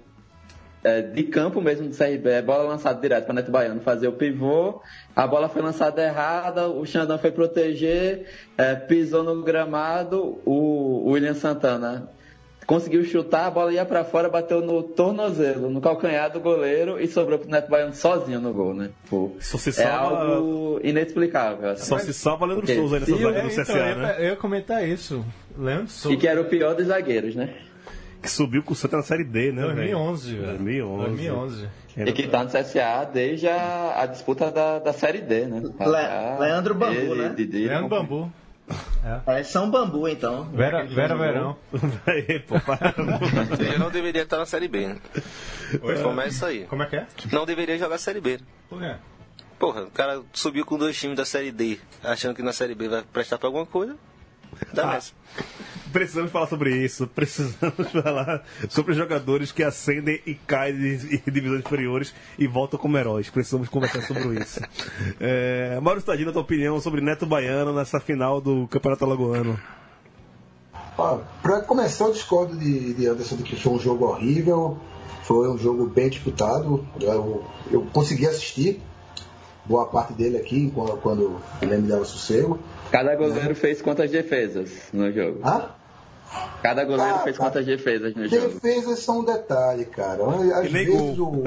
[0.87, 4.13] é, de campo mesmo do CRB, é bola lançada direto para Neto Baiano fazer o
[4.13, 4.81] pivô,
[5.15, 11.11] a bola foi lançada errada, o Xandão foi proteger, é, pisou no gramado, o, o
[11.11, 12.09] William Santana
[12.67, 17.07] conseguiu chutar, a bola ia para fora, bateu no tornozelo, no calcanhar do goleiro e
[17.07, 18.91] sobrou pro Neto Baiano sozinho no gol, né?
[19.09, 21.71] Pô, Só se é salva, algo inexplicável.
[21.71, 21.85] assim.
[21.85, 24.15] só se salva Leandro Porque Souza aí nessa zaga do então, CSA, eu, ia- né?
[24.19, 25.25] eu ia comentar isso.
[25.57, 26.15] Leandro Souza.
[26.17, 27.55] E que era o pior dos zagueiros, né?
[28.27, 29.63] Que subiu com o Santa na Série D, né?
[29.63, 29.75] velho?
[29.77, 30.47] 2011, velho.
[30.59, 31.07] 2011.
[31.09, 31.69] 2011.
[31.97, 35.61] E que tá no CSA desde a, a disputa da, da Série D, né?
[35.61, 37.33] Le- Leandro Bambu, né?
[37.37, 38.33] Didi, Leandro Bambu.
[39.27, 40.45] É São Bambu, então.
[40.53, 41.57] Vera, Vera Verão.
[42.07, 42.93] Aí, pô, para.
[43.61, 44.97] Ele não deveria estar na Série B, né?
[46.03, 46.65] Começa aí.
[46.65, 47.07] Como é que é?
[47.33, 48.41] Não deveria jogar Série B.
[48.69, 48.95] Por quê?
[49.59, 52.89] Porra, o cara subiu com dois times da Série D, achando que na Série B
[52.89, 53.97] vai prestar pra alguma coisa.
[54.77, 55.13] Ah, nessa.
[55.93, 57.07] Precisamos falar sobre isso.
[57.07, 62.99] Precisamos falar sobre os jogadores que ascendem e caem de divisões inferiores e voltam como
[62.99, 63.31] heróis.
[63.31, 64.61] Precisamos conversar sobre isso.
[65.21, 69.59] É, Mauro Stadino, a tua opinião sobre Neto Baiano nessa final do Campeonato Alagoano?
[70.99, 74.79] Ó, Pra começar, eu discordo de, de Anderson de que foi um jogo horrível.
[75.23, 76.87] Foi um jogo bem disputado.
[77.01, 78.81] Eu, eu consegui assistir
[79.69, 82.59] boa parte dele aqui quando, quando ele me dava sossego.
[82.91, 85.41] Cada goleiro fez quantas defesas no jogo?
[85.43, 85.71] Ah,
[86.63, 87.45] Cada goleiro Ah, fez tá.
[87.45, 88.49] quantas defesas no jogo?
[88.49, 90.25] defesas são um detalhe, cara.
[90.59, 91.43] Às E nem vezes o.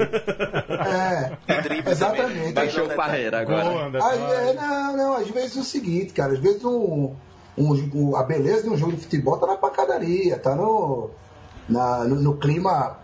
[0.80, 2.52] É, exatamente.
[2.52, 3.86] Baixou o Parreira agora.
[3.86, 4.08] Anderson.
[4.08, 7.14] Aí, é, não, não, às vezes é o seguinte, cara, às vezes um,
[7.58, 11.10] um- um- a beleza de um jogo de futebol tá na pancadaria, tá no,
[11.68, 12.96] na- no, no clima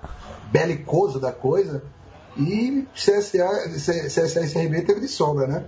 [0.51, 1.83] belicoso da coisa.
[2.39, 5.65] E CSA, CSA e CRB teve de sobra, né?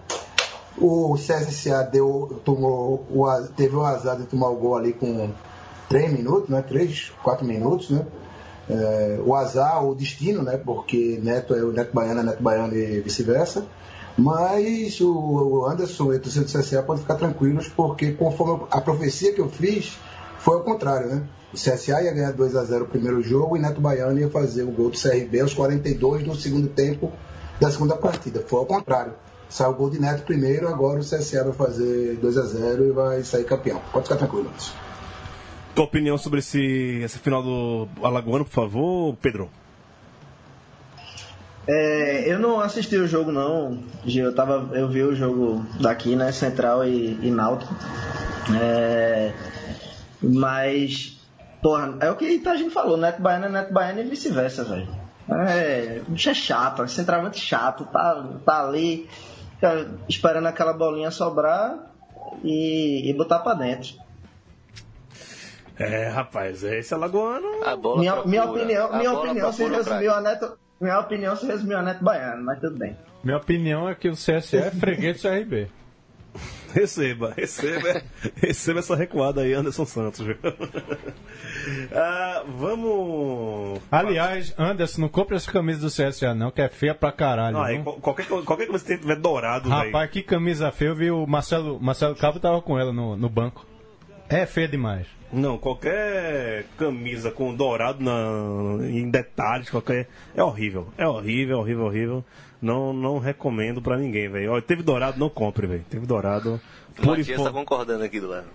[0.76, 3.26] O CSA deu, tomou, o,
[3.57, 5.31] teve o azar de tomar o gol ali com
[5.88, 6.62] 3 minutos, né?
[6.62, 8.07] 3, 4 minutos, né?
[8.70, 10.59] É, o azar, o destino, né?
[10.59, 13.64] Porque Neto é o Neto Baiano, é Neto Baiano e vice-versa.
[14.16, 19.33] Mas o Anderson e o torcedor do CSA podem ficar tranquilos, porque conforme a profecia
[19.33, 19.96] que eu fiz,
[20.38, 21.22] foi ao contrário, né?
[21.53, 24.64] O CSA ia ganhar 2 a 0 o primeiro jogo e Neto Baiano ia fazer
[24.64, 27.12] o gol do CRB aos 42 do segundo tempo
[27.61, 28.44] da segunda partida.
[28.46, 29.14] Foi ao contrário.
[29.48, 32.90] Saiu o gol de Neto primeiro, agora o CSA vai fazer 2 a 0 e
[32.92, 33.81] vai sair campeão.
[33.92, 34.72] Pode ficar tranquilo, Anderson.
[35.74, 39.48] Tua opinião sobre esse, esse final do Alagoano, por favor, Pedro?
[41.66, 43.79] É, eu não assisti o jogo não.
[44.07, 46.33] Eu, tava, eu vi o jogo daqui, né?
[46.33, 47.74] Central e, e Náutico.
[48.59, 49.33] É,
[50.22, 51.20] mas,
[51.62, 54.88] porra, é o que a gente falou, Neto Baiano é Neto Baiano e vice-versa, velho.
[55.31, 59.09] É, o bicho é chato, é centralmente chato, tá, tá ali
[60.09, 61.92] esperando aquela bolinha sobrar
[62.42, 63.94] e, e botar pra dentro.
[65.78, 67.64] É, rapaz, esse Alagoano.
[67.64, 71.37] A bola Minha, minha opinião, a minha bola opinião se resumiu a Neto, minha opinião
[71.37, 72.96] se resumiu a Neto Baiano, mas tudo bem.
[73.22, 75.68] Minha opinião é que o CSE é freguês do CRB.
[76.74, 78.02] Receba, receba,
[78.37, 80.20] receba essa recuada aí, Anderson Santos.
[80.20, 80.37] viu?
[81.92, 83.81] Ah, vamos.
[83.90, 87.59] Aliás, Anderson, não compra essa camisa do CSA não, que é feia pra caralho.
[87.59, 87.68] Ah,
[88.00, 89.68] qualquer, qualquer coisa que tiver dourado.
[89.68, 90.90] Rapaz, que camisa feia.
[90.90, 93.66] Eu vi o Marcelo, Marcelo Cabo tava com ela no, no banco.
[94.28, 95.07] É feia demais.
[95.33, 100.09] Não, qualquer camisa com dourado na, em detalhes, qualquer.
[100.35, 100.88] É horrível.
[100.96, 102.24] É horrível, horrível, horrível.
[102.61, 104.61] Não, não recomendo pra ninguém, velho.
[104.62, 105.85] Teve dourado, não compre, velho.
[105.88, 106.61] Teve dourado.
[106.90, 108.47] O Pule, Matias fo- tá concordando aqui do lado.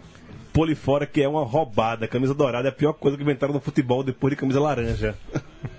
[0.52, 2.08] pule fora que é uma roubada.
[2.08, 5.16] Camisa dourada é a pior coisa que inventaram no futebol depois de camisa laranja.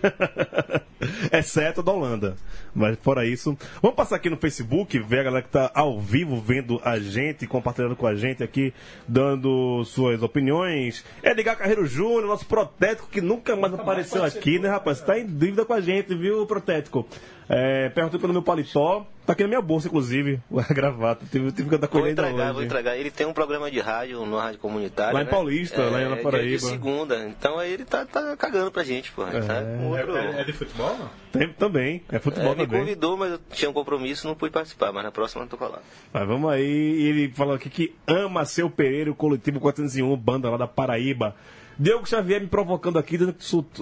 [1.32, 2.36] Exceto da Holanda.
[2.74, 3.56] Mas fora isso.
[3.80, 7.46] Vamos passar aqui no Facebook, ver a galera que tá ao vivo vendo a gente,
[7.46, 8.72] compartilhando com a gente aqui,
[9.06, 11.04] dando suas opiniões.
[11.22, 15.00] Edgar Carreiro Júnior, nosso protético que nunca mais apareceu aqui, né, rapaz?
[15.00, 17.06] Tá em dívida com a gente, viu, protético?
[17.48, 19.06] É, perguntei pelo meu paletó.
[19.26, 21.24] Tá aqui na minha bolsa, inclusive, a gravata.
[21.30, 22.96] Tive, tive que andar com Vou entregar, vou entregar.
[22.96, 25.14] Ele tem um programa de rádio, numa rádio comunitária.
[25.14, 25.30] Lá em né?
[25.30, 26.58] Paulista, lá em dia Paraíba.
[26.58, 27.26] De segunda.
[27.26, 29.26] Então aí ele tá, tá cagando pra gente, pô.
[29.26, 30.44] Ele tá com outro...
[30.44, 31.10] de futebol, não?
[31.32, 32.80] Tem também, é futebol É, me também.
[32.80, 34.92] convidou, mas eu tinha um compromisso não pude participar.
[34.92, 35.82] Mas na próxima eu tô colado.
[36.12, 40.56] Mas vamos aí, ele falou aqui que ama seu Pereira, o coletivo 401, banda lá
[40.56, 41.34] da Paraíba.
[41.78, 43.34] Diogo Xavier me provocando aqui, dizendo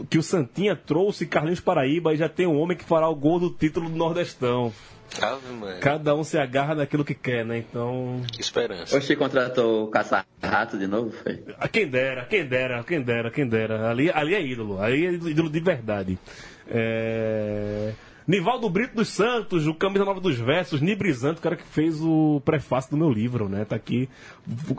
[0.09, 3.39] que o Santinha trouxe Carlinhos Paraíba e já tem um homem que fará o gol
[3.39, 4.73] do título do Nordestão.
[5.21, 5.81] Ave, mano.
[5.81, 7.59] Cada um se agarra naquilo que quer, né?
[7.59, 8.23] Então.
[8.33, 8.97] Que esperança.
[8.97, 11.43] Oxi contratou o caça-rato de novo, foi?
[11.59, 13.91] Ah, Quem dera, quem dera, quem dera, quem dera.
[13.91, 16.19] Ali, ali é ídolo, ali é ídolo de verdade.
[16.69, 17.93] É...
[18.27, 22.41] Nivaldo Brito dos Santos, o Camisa Nova dos Versos, Nibrizante, o cara que fez o
[22.45, 23.65] prefácio do meu livro, né?
[23.65, 24.09] Tá aqui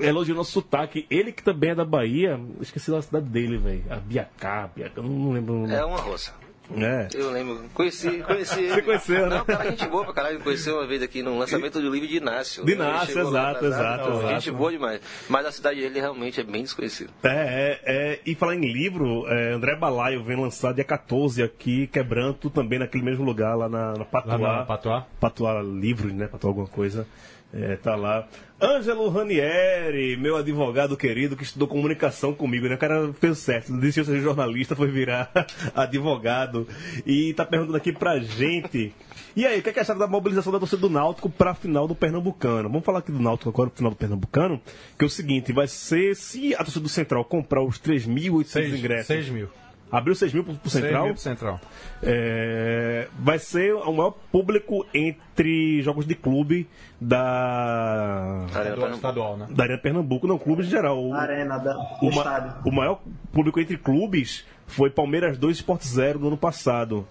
[0.02, 1.06] elogiando nosso sotaque.
[1.10, 3.84] Ele que também é da Bahia, esqueci da cidade dele, velho.
[3.90, 5.54] A Biacá, Biacá, eu não lembro.
[5.56, 5.74] o nome.
[5.74, 6.34] É uma roça.
[6.72, 7.08] É.
[7.14, 7.70] Eu lembro.
[7.74, 8.74] Conheci, conheci ele.
[8.74, 9.38] Você conheceu, né?
[9.38, 10.40] Não, cara, gente boa pra caralho.
[10.40, 12.66] Conheceu uma vez aqui no lançamento do livro de Inácio.
[12.66, 14.34] De Inácio, exato, exato, Não, exato.
[14.34, 15.02] Gente boa demais.
[15.28, 17.12] Mas a cidade dele realmente é bem desconhecida.
[17.24, 21.88] É, é, é, e falar em livro, é, André Balaio vem lançar dia 14 aqui,
[21.88, 24.38] quebrando também naquele mesmo lugar, lá na, na Patuá.
[24.38, 25.08] Lá na Patuá?
[25.20, 26.28] Patuá Livros, né?
[26.28, 27.06] Patuá alguma coisa.
[27.54, 28.28] É, tá lá.
[28.64, 32.76] Ângelo Ranieri, meu advogado querido, que estudou comunicação comigo, né?
[32.76, 35.30] O cara fez certo, desistiu de ser jornalista, foi virar
[35.76, 36.66] advogado.
[37.06, 38.96] E tá perguntando aqui pra gente.
[39.36, 41.90] E aí, o que, é que acharam da mobilização da torcida do Náutico pra final
[41.90, 42.70] do Pernambucano?
[42.70, 44.62] Vamos falar aqui do Náutico agora, pro final do Pernambucano,
[44.98, 49.08] que é o seguinte, vai ser, se a torcida do Central comprar os 3.800 ingressos...
[49.08, 49.50] 6 mil.
[49.94, 51.04] Abriu 6 mil pro, pro 6 Central?
[51.06, 51.62] mil pro Central.
[52.02, 56.68] É, vai ser o maior público entre jogos de clube
[57.00, 59.46] da, Arena estadual, né?
[59.52, 61.00] da Arena Pernambuco, não, clubes em geral.
[61.00, 62.54] O, Arena da, o, do ma- estádio.
[62.66, 63.02] o maior
[63.32, 67.08] público entre clubes foi Palmeiras 2 Sport 0 no ano passado.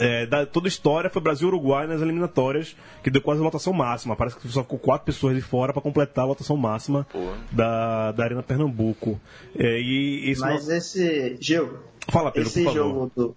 [0.00, 4.16] É, da, toda a história foi Brasil-Uruguai nas eliminatórias, que deu quase a lotação máxima.
[4.16, 7.32] Parece que só ficou quatro pessoas de fora para completar a lotação máxima Pô.
[7.52, 9.20] da, da Arena Pernambuco.
[9.58, 11.36] É, e esse Mas esse.
[11.40, 12.76] Gil, Fala, Pedro, esse por favor.
[12.88, 13.36] jogo do.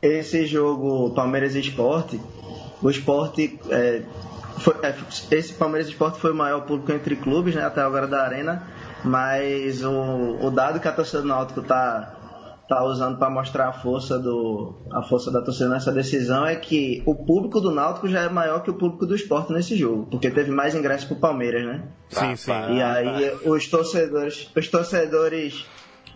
[0.00, 2.20] Esse jogo Palmeiras e Esporte,
[2.80, 3.58] o Esporte.
[3.70, 4.02] é,
[4.58, 4.94] foi- é,
[5.32, 7.64] esse Palmeiras e Esporte foi o maior público entre clubes, né?
[7.64, 8.62] Até agora da Arena.
[9.04, 12.14] Mas o, o dado que a torcida do Náutico tá,
[12.68, 17.02] tá usando para mostrar a força, do, a força da torcida nessa decisão é que
[17.06, 20.06] o público do Náutico já é maior que o público do Esporte nesse jogo.
[20.10, 21.84] Porque teve mais ingressos pro Palmeiras, né?
[22.10, 22.52] Sim, sim.
[22.76, 25.66] E aí os torcedores, os torcedores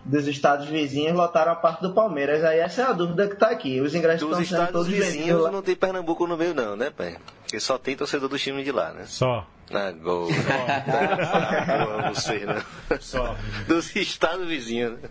[0.05, 2.43] dos estados vizinhos lotaram a parte do Palmeiras.
[2.43, 3.81] Aí essa é a dúvida que tá aqui.
[3.81, 5.51] Os ingressos Dos estão sendo estados todos vizinhos lá.
[5.51, 7.17] não tem Pernambuco no meio, não, né, pai?
[7.41, 9.05] Porque só tem torcedor do time de lá, né?
[9.07, 9.45] Só.
[9.73, 10.29] Na gol.
[10.29, 12.61] Eu amo você, né?
[12.99, 13.35] Só.
[13.67, 14.99] Dos estados vizinhos.
[15.01, 15.09] né?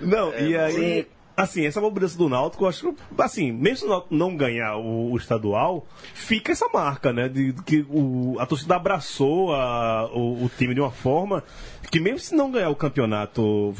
[0.00, 1.06] Não, É, e aí, sim.
[1.36, 5.12] assim, essa mobilização do Náutico, eu acho assim, mesmo se o Náutico não ganhar o,
[5.12, 7.28] o estadual, fica essa marca, né?
[7.28, 11.44] De, de que o, a torcida abraçou a- o, o time de uma forma
[11.90, 13.74] que mesmo se não ganhar o campeonato,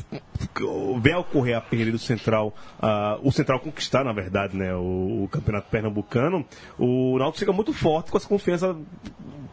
[1.00, 2.52] vem a ocorrer a perda do Central,
[3.22, 4.74] o Central conquistar, na verdade, né?
[4.74, 6.44] O, o campeonato pernambucano,
[6.78, 8.76] o Náutico fica muito forte com essa confiança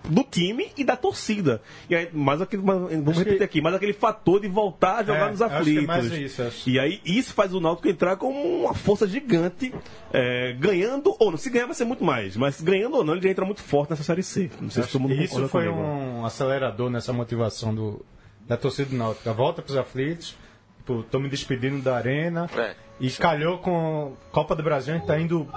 [0.10, 1.62] do time e da torcida.
[1.90, 5.28] E aí, mais aquele, vamos repetir que- aqui, mais aquele fator de voltar a jogar
[5.28, 5.88] É, nos eu acho que é aflitos.
[5.88, 6.70] mais isso, acho.
[6.70, 9.74] E aí isso faz o Náutico entrar como uma força gigante,
[10.14, 11.38] é, ganhando ou não.
[11.38, 13.90] Se ganhar vai ser muito mais, mas ganhando ou não, ele já entra muito forte
[13.92, 14.50] nessa Série C.
[14.62, 15.82] Não sei se todo mundo E isso foi comigo.
[15.82, 18.06] um acelerador nessa motivação do,
[18.48, 19.30] da torcida do Náutico.
[19.30, 20.36] A volta para os aflitos,
[20.78, 22.50] tipo, tô me despedindo da arena.
[22.58, 22.76] É.
[23.00, 25.48] E calhou com Copa do Brasil, a gente tá indo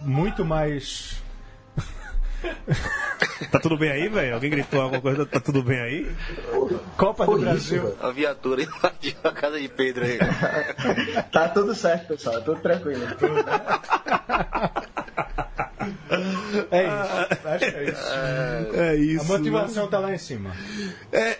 [0.00, 1.22] muito mais.
[3.50, 4.34] Tá tudo bem aí, velho?
[4.34, 5.26] Alguém gritou alguma coisa?
[5.26, 6.10] Tá tudo bem aí?
[6.96, 7.82] Copa Foi do isso, Brasil.
[7.82, 7.96] velho.
[8.00, 10.18] A viatura invadiu a casa de Pedro aí.
[11.32, 12.40] Tá tudo certo, pessoal.
[12.42, 13.02] Tudo tranquilo.
[16.70, 17.48] É isso.
[17.48, 18.12] Acho que é isso.
[18.74, 19.22] É isso.
[19.32, 20.50] A motivação tá lá em cima.
[21.12, 21.38] É,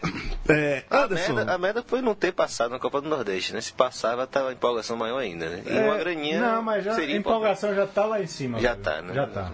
[0.48, 1.34] é, A Anderson.
[1.34, 3.60] merda, a merda foi não ter passado na Copa do Nordeste, né?
[3.60, 5.62] Se passava, tava a empolgação maior ainda, né?
[5.66, 6.36] E uma graninha.
[6.36, 8.58] É, Não, mas já, a empolgação já tá lá em cima.
[8.60, 8.82] Já velho.
[8.82, 9.14] tá, né?
[9.14, 9.50] Já tá.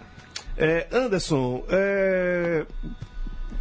[0.58, 2.64] É, Anderson, é...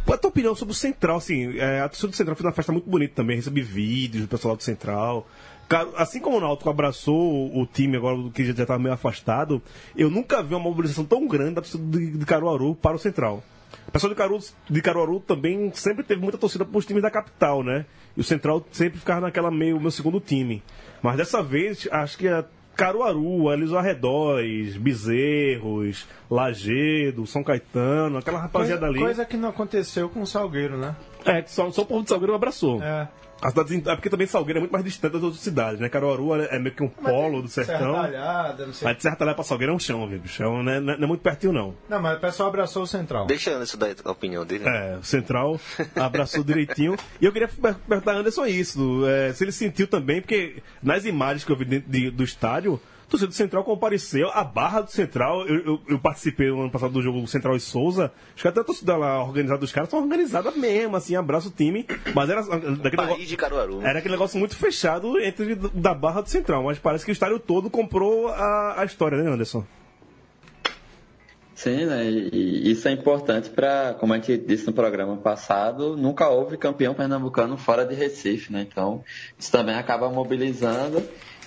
[0.04, 1.18] qual é a tua opinião sobre o Central?
[1.18, 4.28] Assim, é, a torcida do Central fez uma festa muito bonita também, recebi vídeos do
[4.28, 5.26] pessoal do Central.
[5.96, 9.60] Assim como o Náutico abraçou o time agora que já estava meio afastado,
[9.96, 13.42] eu nunca vi uma mobilização tão grande da torcida de, de Caruaru para o Central.
[13.86, 17.10] O pessoal de Caruaru, de Caruaru também sempre teve muita torcida para os times da
[17.10, 17.84] capital, né?
[18.16, 20.62] E o Central sempre ficava naquela meio meu segundo time.
[21.02, 22.44] Mas dessa vez, acho que a
[22.76, 29.00] Caruaru, ali os arredores, Bezerros, Lagedo, São Caetano, aquela rapaziada Coisa, ali.
[29.00, 30.94] coisa que não aconteceu com o Salgueiro, né?
[31.26, 32.82] É, que só, só o povo de Salgueiro abraçou.
[32.82, 33.08] É.
[33.42, 35.90] A cidade, é porque também Salgueiro é muito mais distante das outras cidades, né?
[35.90, 37.76] Caruaru é, é meio que um polo do sertão.
[37.94, 38.88] Serralhada, não sei.
[38.88, 40.22] Mas de Sertalhada pra Salgueiro é um chão, viu?
[40.48, 41.74] um- não, é, não é muito pertinho, não.
[41.86, 43.26] Não, mas o pessoal abraçou o Central.
[43.26, 44.64] Deixa Anderson dar a opinião dele.
[44.66, 45.60] É, o Central
[45.94, 46.96] abraçou direitinho.
[47.20, 51.04] E eu queria per- perguntar a Anderson isso, é, se ele sentiu também, porque nas
[51.04, 54.80] imagens que eu vi dentro de- do estádio, o torcedor do Central compareceu, a barra
[54.80, 58.42] do Central, eu, eu- eu participei no ano passado do jogo Central e Souza, acho
[58.42, 61.86] que até a torcida lá organizada dos caras são organizadas mesmo, assim, abraça o time,
[62.14, 63.80] mas era daquele negócio, Caruaru.
[63.82, 67.38] era aquele negócio muito fechado entre da barra do Central, mas parece que o estádio
[67.38, 69.64] todo comprou a, a história, né, Anderson?
[71.54, 72.04] Sim, né?
[72.10, 72.28] E
[72.66, 76.92] e isso é importante para, como a gente disse no programa passado, nunca houve campeão
[76.92, 78.66] pernambucano fora de Recife, né?
[78.70, 79.02] Então,
[79.38, 81.02] isso também acaba mobilizando.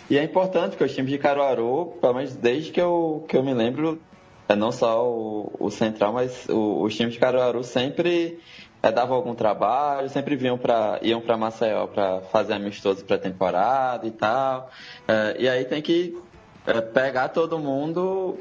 [0.09, 3.43] E é importante porque os times de Caruaru, pelo menos desde que eu, que eu
[3.43, 3.99] me lembro,
[4.47, 8.39] é não só o, o Central, mas o- os times de Caruaru sempre
[8.81, 14.11] é, davam algum trabalho, sempre vinham pra, iam para Maceió para fazer amistoso pré-temporada e
[14.11, 14.69] tal.
[15.07, 16.17] É, e aí tem que
[16.65, 18.37] é, pegar todo mundo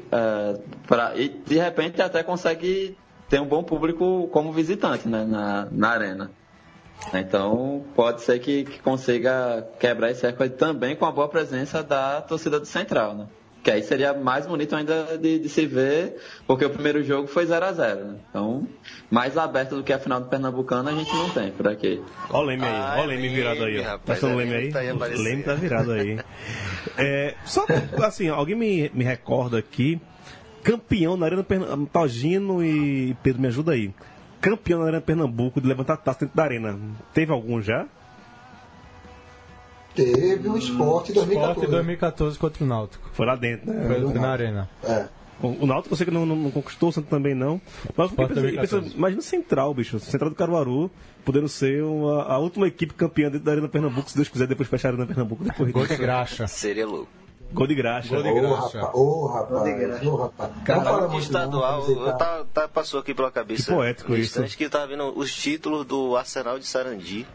[0.87, 2.97] pra, e de repente até consegue
[3.29, 6.31] ter um bom público como visitante né, na, na arena.
[7.13, 12.21] Então pode ser que, que consiga quebrar esse recorde também com a boa presença da
[12.21, 13.27] torcida do Central, né?
[13.61, 17.45] Que aí seria mais bonito ainda de, de se ver, porque o primeiro jogo foi
[17.45, 18.15] 0 a 0 né?
[18.29, 18.65] Então,
[19.11, 22.01] mais aberto do que a final do Pernambucano a gente não tem por aqui.
[22.29, 23.79] Olha o Leme aí, olha o Leme virado aí.
[23.79, 23.83] ó.
[23.83, 24.71] Tá rapaz, achando o Leme aí?
[24.71, 25.25] tá aí o aparecendo.
[25.25, 26.19] Leme tá virado aí.
[26.97, 27.65] É, só
[28.03, 30.01] assim, alguém me, me recorda aqui,
[30.63, 33.93] campeão na Arena Pernambuco, Togino e Pedro, me ajuda aí.
[34.41, 36.77] Campeão na Arena Pernambuco de levantar taça dentro da arena.
[37.13, 37.85] Teve algum já?
[39.95, 41.67] Teve o Esporte 2014.
[41.71, 43.09] 2014 contra o Náutico.
[43.13, 43.87] Foi lá dentro, né?
[43.87, 44.69] Foi na arena.
[44.83, 45.07] É.
[45.41, 47.61] O Náutico eu sei que não, não, não conquistou, o Santos também não.
[47.95, 48.81] Mas eu fiquei Sport pensando- 2014.
[48.85, 49.99] pensando, imagina o Central, bicho.
[49.99, 50.91] Central do Caruaru,
[51.25, 54.67] podendo ser uma- a última equipe campeã dentro da Arena Pernambuco, se Deus quiser, depois
[54.69, 56.01] fechar a Arena Pernambuco depois Gol de disso.
[56.01, 56.45] graxa.
[56.47, 57.07] Seria louco.
[57.51, 58.09] Gol de graxa.
[58.13, 58.79] Gol de Ô, graça.
[58.79, 60.51] rapaz, ô, rapaz, ô, rapaz.
[60.55, 63.63] Não fala Falando de muito estadual, não, eu tá, tá- passou aqui pela cabeça.
[63.65, 64.21] Que poético isso.
[64.39, 67.25] instante que eu tava vendo os títulos do Arsenal de Sarandi,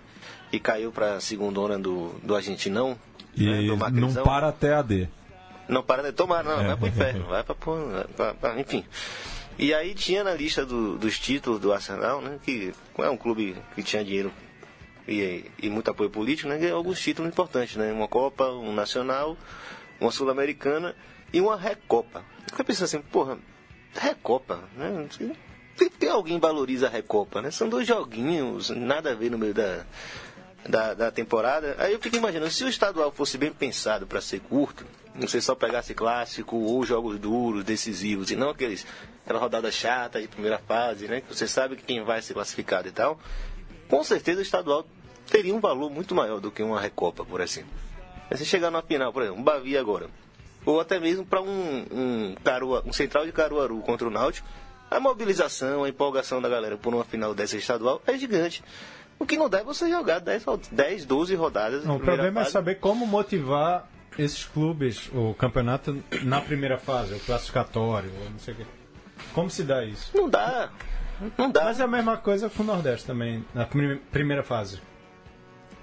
[0.50, 2.90] que caiu pra segundona do, do Argentinão.
[3.36, 5.08] né, E do não para até a D.
[5.68, 6.66] Não para de tomar, não, É.
[6.68, 7.54] vai pro inferno, vai pra,
[8.16, 8.84] pra- pra- enfim.
[9.58, 13.56] E aí tinha na lista do- dos títulos do Arsenal, né, que é um clube
[13.74, 14.30] que tinha dinheiro
[15.08, 19.36] e, e muito apoio político, né, ganhou alguns títulos importantes, né, uma Copa, um Nacional,
[20.00, 20.94] uma Sul-Americana
[21.32, 22.24] e uma Recopa.
[22.42, 23.38] Eu fiquei pensando assim, porra,
[23.94, 25.08] Recopa, né,
[25.76, 29.38] tem, tem alguém que valoriza a Recopa, né, são dois joguinhos, nada a ver no
[29.38, 29.84] meio da,
[30.68, 31.76] da, da temporada.
[31.78, 34.84] Aí eu fico imaginando, se o estadual fosse bem pensado para ser curto,
[35.16, 38.84] Você só pegasse clássico ou jogos duros, decisivos, e não aqueles,
[39.24, 41.20] aquela rodada chata de primeira fase, né?
[41.20, 43.18] Que você sabe que quem vai ser classificado e tal.
[43.88, 44.84] Com certeza o estadual
[45.30, 47.64] teria um valor muito maior do que uma Recopa, por assim.
[48.30, 50.06] Aí você chegar na final, por exemplo, um Bavi agora,
[50.64, 54.46] ou até mesmo para um, um, Carua- um central de Caruaru contra o Náutico,
[54.90, 58.62] a mobilização, a empolgação da galera por uma final dessa estadual é gigante.
[59.18, 61.84] O que não dá é você jogar 10, ro- 10 12 rodadas.
[61.84, 62.52] Não, o problema é fase.
[62.52, 68.56] saber como motivar esses clubes, o campeonato na primeira fase, o classificatório, não sei o
[68.58, 68.66] quê.
[69.34, 70.10] Como se dá isso?
[70.16, 70.70] Não dá.
[71.38, 71.64] Não dá.
[71.64, 74.80] Mas é a mesma coisa com o Nordeste também, na prime- primeira fase.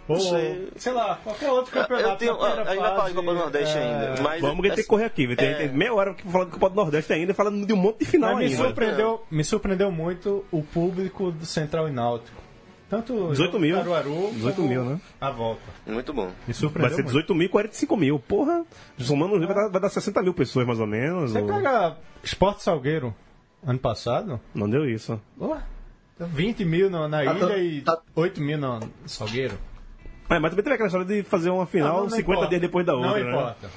[0.07, 0.69] Ou, Sei.
[0.75, 2.09] sei lá, qualquer outro campeonato.
[2.09, 4.21] Eu tenho, ainda falo de fase, Copa do Nordeste é, ainda.
[4.21, 5.27] Mas Vamos que tem que correr aqui.
[5.27, 5.37] viu?
[5.37, 5.53] Tem, É.
[5.53, 8.05] tem meia hora que falando de Copa do Nordeste ainda, falando de um monte de
[8.05, 8.57] final Mas me ainda.
[8.65, 12.41] surpreendeu, me surpreendeu muito o público do Central e Náutico.
[12.89, 13.77] Tanto o 18 jogo mil.
[13.77, 14.99] Caruaru 18 como mil, né?
[15.21, 15.61] A volta.
[15.87, 16.25] Muito bom.
[16.25, 17.07] Me Vai surpreendeu ser muito.
[17.13, 18.19] 18 mil e 45 mil.
[18.19, 18.65] Porra,
[18.97, 21.31] somando vai dar, vai dar 60 mil pessoas mais ou menos.
[21.31, 23.15] Você ou- pega Esporte Salgueiro
[23.65, 25.17] ano passado, Não deu isso.
[25.39, 25.55] Pô,
[26.19, 29.57] 20 mil na, na Tá ilha to- e tá- 8 mil no Salgueiro.
[30.32, 32.49] É, mas também teve aquela história de fazer uma final Não, não 50 importa.
[32.49, 33.29] dias depois da outra, Não né?
[33.29, 33.69] importa.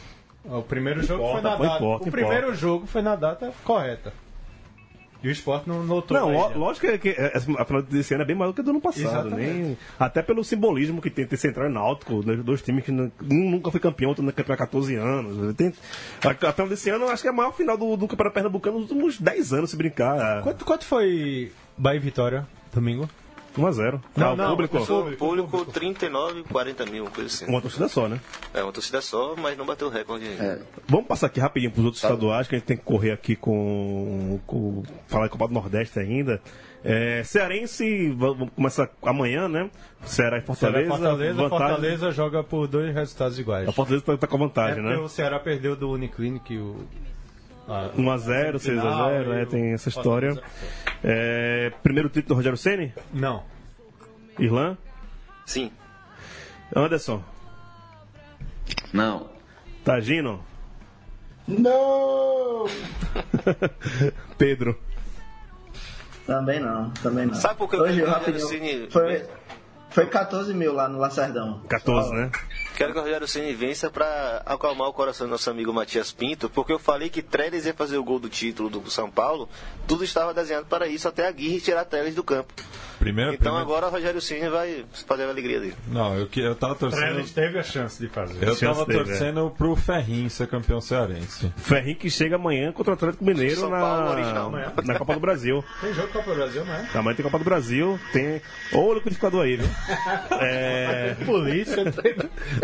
[0.45, 1.77] O primeiro jogo Importa, foi na data.
[1.77, 2.57] importa, o primeiro importa.
[2.57, 4.13] jogo foi na data correta.
[5.23, 6.15] E o esporte não notou.
[6.15, 8.65] Não, lógico que, que essa- a final desse ano é bem maior do que a
[8.65, 9.07] do ano passado.
[9.29, 9.53] Exatamente.
[9.53, 13.11] Nem, até pelo simbolismo que tem ter Central e Náutico, né, dois times que não-
[13.23, 15.55] um nunca foi campeão, outro é campeão há 14 anos.
[15.57, 15.73] Tem,
[16.23, 18.81] a, a final desse ano acho que é a maior final do, do Campeonato Pernambucano
[18.81, 20.43] nos últimos 10 anos, se brincar.
[20.43, 23.09] Quanto, quanto foi Bahia e Vitória domingo?
[23.57, 24.01] 1x0.
[24.17, 27.47] Não, não, o público, pessoal- O público 39, 40 mil, coisa assim.
[27.47, 28.21] uma torcida só, né?
[28.53, 30.43] É uma torcida só, mas não bateu o recorde ainda.
[30.45, 33.13] É, Vamos passar aqui rapidinho para os outros estaduais, que a gente tem que correr
[33.13, 34.41] aqui com.
[34.47, 36.41] com falar de Copa do Nordeste ainda.
[36.87, 39.71] É, Cearense, vamos começar amanhã, né?
[40.05, 40.87] Ceará e Fortaleza.
[40.89, 43.67] Fortaleza, Fortaleza, vantagem- Fortaleza joga por dois resultados iguais.
[43.67, 45.03] A Fortaleza tá, tá com a É vantagem, porque né?
[45.03, 46.87] o Ceará perdeu do Uniclinic o.
[47.69, 49.47] a- 1x0, semifinal 6x0, e né?
[49.47, 50.43] Tem essa história.
[51.03, 53.43] É, primeiro título do Rogério Ceni Não.
[54.39, 54.77] Irlan.
[55.47, 55.71] Sim.
[56.75, 57.23] Anderson.
[58.93, 59.29] não.
[59.85, 60.43] Tagino.
[61.47, 62.65] Não!
[64.39, 64.79] Pedro.
[66.27, 67.35] Também não, também não.
[67.35, 69.27] Sabe por que eu Hoje, o rapidinho, Ceni- foi,
[69.91, 71.61] foi 14 mil lá no Lacerdão.
[71.69, 72.31] 14, né?
[72.77, 76.51] Quero que o Rogério Ceni vença pra acalmar o coração do nosso amigo Matias Pinto,
[76.51, 79.49] porque eu falei que Trellis ia fazer o gol do título do São Paulo,
[79.87, 82.53] tudo estava desenhado para isso, até a Guirre tirar Trellis do campo.
[82.99, 85.75] Primeiro, Então primeiro- agora o Rogério Ceni vai fazer a alegria dele.
[85.89, 87.01] Não, eu, que- eu tava torcendo.
[87.01, 88.43] Trellis teve a chance de fazer.
[88.43, 91.53] Eu Chance tava dele, torcendo pro Ferrinho ser campeão cearense.
[91.57, 94.73] Ferrinho que chega amanhã contra o Atlético Mineiro São Paulo original, na, amanhã.
[94.85, 95.65] na Copa do Brasil.
[95.81, 96.89] Tem jogo Copa do Brasil, não é?
[96.95, 98.41] Amanhã tem Copa do Brasil, tem.
[98.73, 99.69] Ô, o liquidificador aí, viu?
[100.41, 101.17] É.
[101.27, 101.83] Polícia,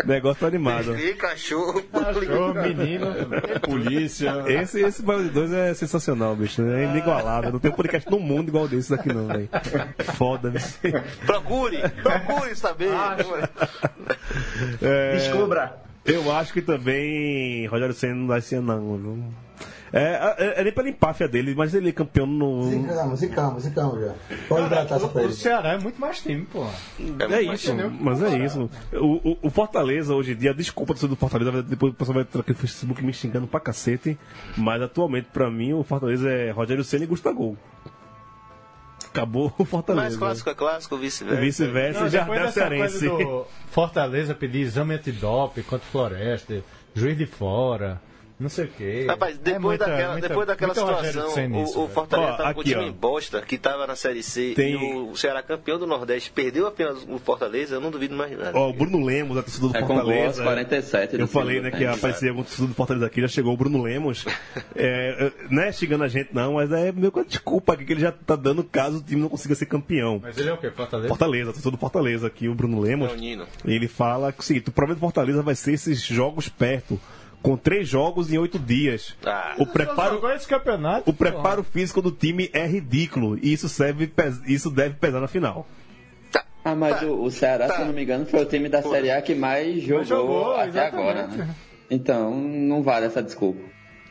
[0.07, 0.97] negócio tá animado.
[0.97, 3.07] E cachorro, cachorro, menino.
[3.61, 4.43] Polícia.
[4.47, 6.61] Esse, esse Baião de Dois é sensacional, bicho.
[6.61, 7.51] É inigualável.
[7.51, 9.49] Não tem um podcast no mundo igual desse daqui, não, velho.
[10.15, 10.79] Foda, bicho.
[11.25, 12.91] procure, procure saber.
[14.81, 15.81] É, Descubra.
[16.03, 19.23] Eu acho que também Rogério Senna não vai ser, não, viu?
[19.93, 22.63] É, é, é nem pela empáfia dele, mas ele é campeão no.
[23.27, 24.13] Calma, se calma já.
[24.47, 25.33] Pode dar a taça pra O ele.
[25.33, 26.65] Ceará é muito mais time, pô.
[27.29, 28.69] É isso, mas é isso.
[28.93, 32.39] O, o- o Fortaleza hoje em dia, desculpa do Fortaleza, depois o pessoal vai entrar
[32.41, 34.17] aqui no Facebook me xingando pra cacete,
[34.57, 37.57] mas atualmente pra mim o Fortaleza é Rogério Senna e Gustavo.
[39.09, 40.05] Acabou o Fortaleza.
[40.09, 41.41] Mas clássico é clássico, vice-versa.
[41.41, 43.09] Vice-versa, coisa Cearense.
[43.71, 46.63] Fortaleza pedir exame antidope contra o Floresta,
[46.95, 48.01] juiz de fora,
[48.41, 49.05] não sei o quê.
[49.07, 51.93] Rapaz, depois, É muita- daquela, muita- depois daquela situação, nisso, o, o velho.
[51.93, 52.87] Fortaleza Ó, tava com o time ó.
[52.87, 56.67] em bosta, que tava na Série C, Tem- e o Ceará campeão do Nordeste perdeu
[56.67, 58.57] apenas o Fortaleza, eu não duvido mais nada.
[58.57, 60.43] Ó, o Bruno Lemos, a torcida do É com Fortaleza.
[60.43, 61.83] 47 do Eu falei, né, que tempo.
[61.91, 64.25] ia aparecer algum torcedor do Fortaleza aqui, já chegou o Bruno Lemos.
[64.75, 67.93] É, é, não é xingando a gente, não, mas é meio que desculpa aqui que
[67.93, 70.19] ele já tá dando caso o time não consiga ser campeão.
[70.21, 70.71] Mas ele é o quê?
[70.71, 71.07] Fortaleza?
[71.09, 73.09] Fortaleza, torcedor do Fortaleza aqui, o Bruno Lemos.
[73.11, 73.45] É o Nino.
[73.65, 76.99] Ele fala que o seguinte, o problema do Fortaleza vai ser esses jogos perto,
[77.41, 79.15] com três jogos em oito dias.
[79.25, 79.55] Ah.
[79.57, 81.09] o preparo, jogou esse campeonato.
[81.09, 84.11] o preparo físico do time é ridículo e isso, serve,
[84.47, 85.67] isso deve pesar na final.
[86.63, 87.05] Ah, mas Tá.
[87.07, 87.75] o, o Ceará, Tá.
[87.75, 90.55] se eu não me engano, foi o time da Série A que mais jogou, jogou,
[90.55, 90.99] até exatamente.
[90.99, 91.55] agora, né?
[91.89, 93.59] Então, não vale essa desculpa.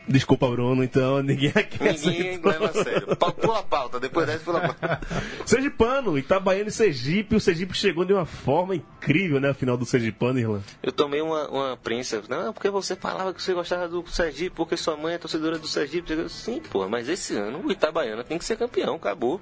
[0.07, 3.15] Desculpa, Bruno, então ninguém aqui Ninguém leva a sério.
[3.15, 5.01] Pula a pauta, depois dessa pula a pauta.
[5.45, 7.35] Sergipano, Itabaiano e Sergipe.
[7.35, 9.49] O Sergipe chegou de uma forma incrível, né?
[9.49, 10.61] A final do Sergipano, Irlan.
[10.81, 12.21] Eu tomei uma, uma prensa.
[12.27, 15.67] Não, porque você falava que você gostava do Sergipe, porque sua mãe é torcedora do
[15.67, 16.11] Sergipe.
[16.13, 19.39] Eu, Sim, pô, mas esse ano o Itabaiana tem que ser campeão, acabou.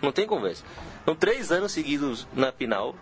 [0.00, 0.64] Não tem conversa.
[1.04, 2.94] São três anos seguidos na final.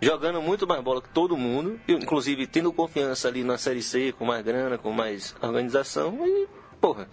[0.00, 4.24] Jogando muito mais bola que todo mundo, inclusive tendo confiança ali na Série C, com
[4.24, 6.46] mais grana, com mais organização, e,
[6.80, 7.08] porra,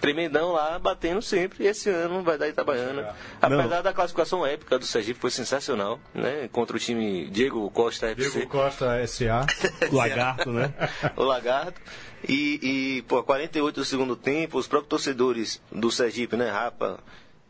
[0.00, 3.14] tremendão lá, batendo sempre, e esse ano vai dar Itabaiana.
[3.40, 6.48] Apesar da classificação épica do Sergipe, foi sensacional, né?
[6.52, 8.30] Contra o time Diego Costa FC.
[8.30, 9.46] Diego Costa S.A.
[9.90, 10.72] Lagarto, né?
[11.16, 11.80] o Lagarto.
[12.28, 16.98] E, e, pô, 48 do segundo tempo, os próprios torcedores do Sergipe, né, Rapa,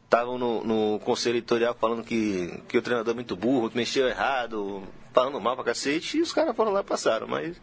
[0.07, 4.09] estavam no, no conselho editorial falando que, que o treinador é muito burro, que mexeu
[4.09, 4.83] errado,
[5.13, 7.61] falando mal pra cacete, e os caras foram lá e passaram, mas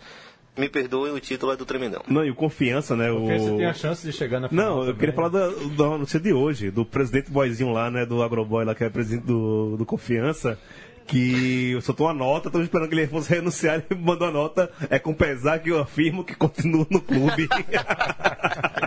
[0.55, 2.03] me perdoem, o título é do Tremendão.
[2.07, 3.11] Não, e o Confiança, né?
[3.11, 3.25] O...
[3.57, 4.65] tem a chance de chegar na final.
[4.65, 4.99] Não, eu também.
[4.99, 8.75] queria falar da, da notícia de hoje, do presidente boyzinho lá, né, do Agroboy lá,
[8.75, 10.59] que é presidente do, do Confiança,
[11.07, 14.99] que soltou uma nota, estamos esperando que ele fosse renunciar, ele mandou a nota, é
[14.99, 17.47] com pesar que eu afirmo que continuo no clube.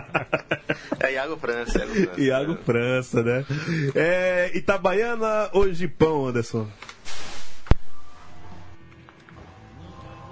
[0.99, 2.21] É Iago França, Iago França.
[2.21, 3.45] Iago França, né?
[3.95, 6.67] É, Itabaiana ou Gipão, Anderson?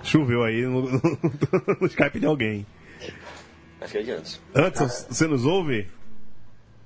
[0.03, 0.99] Choveu aí no, no,
[1.81, 2.65] no Skype de alguém.
[3.81, 4.41] Acho que é de antes.
[4.53, 5.87] Antes, você nos ouve?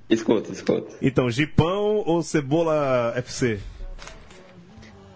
[0.10, 0.96] Escuta, escuta.
[1.02, 3.60] Então, Gipão ou Cebola FC?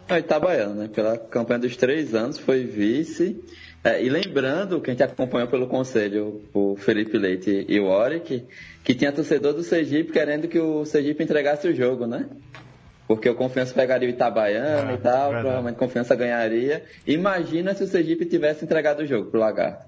[0.08, 0.88] É Itabaiana, né?
[0.88, 3.44] Pela campanha dos três anos, foi vice.
[3.84, 8.46] É, e lembrando que a gente acompanhou pelo conselho o Felipe Leite e o Oric,
[8.84, 12.28] que tinha torcedor do Sergipe querendo que o Sergipe entregasse o jogo, né?
[13.06, 15.42] Porque o Confiança pegaria o Itabaiana Ah, e tal, verdade.
[15.42, 16.86] provavelmente o Confiança ganharia.
[17.06, 19.84] Imagina se o Sergipe tivesse entregado o jogo pro Lagarto.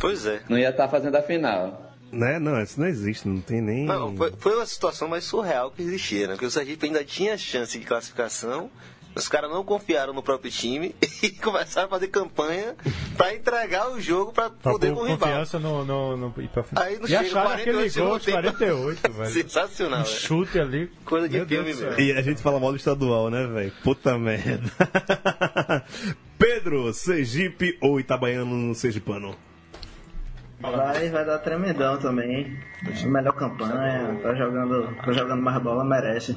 [0.00, 0.40] Pois é.
[0.48, 1.92] Não ia estar fazendo a final.
[2.10, 2.38] Né?
[2.38, 3.84] Não, isso não existe, não tem nem.
[3.84, 6.32] Não, foi, foi uma situação mais surreal que existia, né?
[6.34, 8.70] Porque o Sergipe ainda tinha chance de classificação,
[9.16, 12.74] os caras não confiaram no próprio time e começaram a fazer campanha
[13.16, 15.18] pra entregar o jogo pra Pra poder com o rival.
[15.18, 16.64] confiança no, no, no, ir pra.
[16.76, 17.74] Aí não e chega acharam 48 aquele
[18.06, 18.58] gol de segundo tempo.
[18.58, 19.30] 48, velho.
[19.30, 20.16] Sensacional, Um velho.
[20.16, 20.90] chute ali.
[21.04, 22.00] Coisa de Meu filme mesmo.
[22.00, 23.72] E a gente fala mal do estadual, né, velho?
[23.82, 24.70] Puta merda.
[26.38, 29.34] Pedro, Sergipe ou Itabaiano no Sergipano?
[30.60, 32.58] Vai, vai dar tremendão também.
[33.06, 36.36] Melhor campanha, tá jogando, tá jogando mais bola, merece.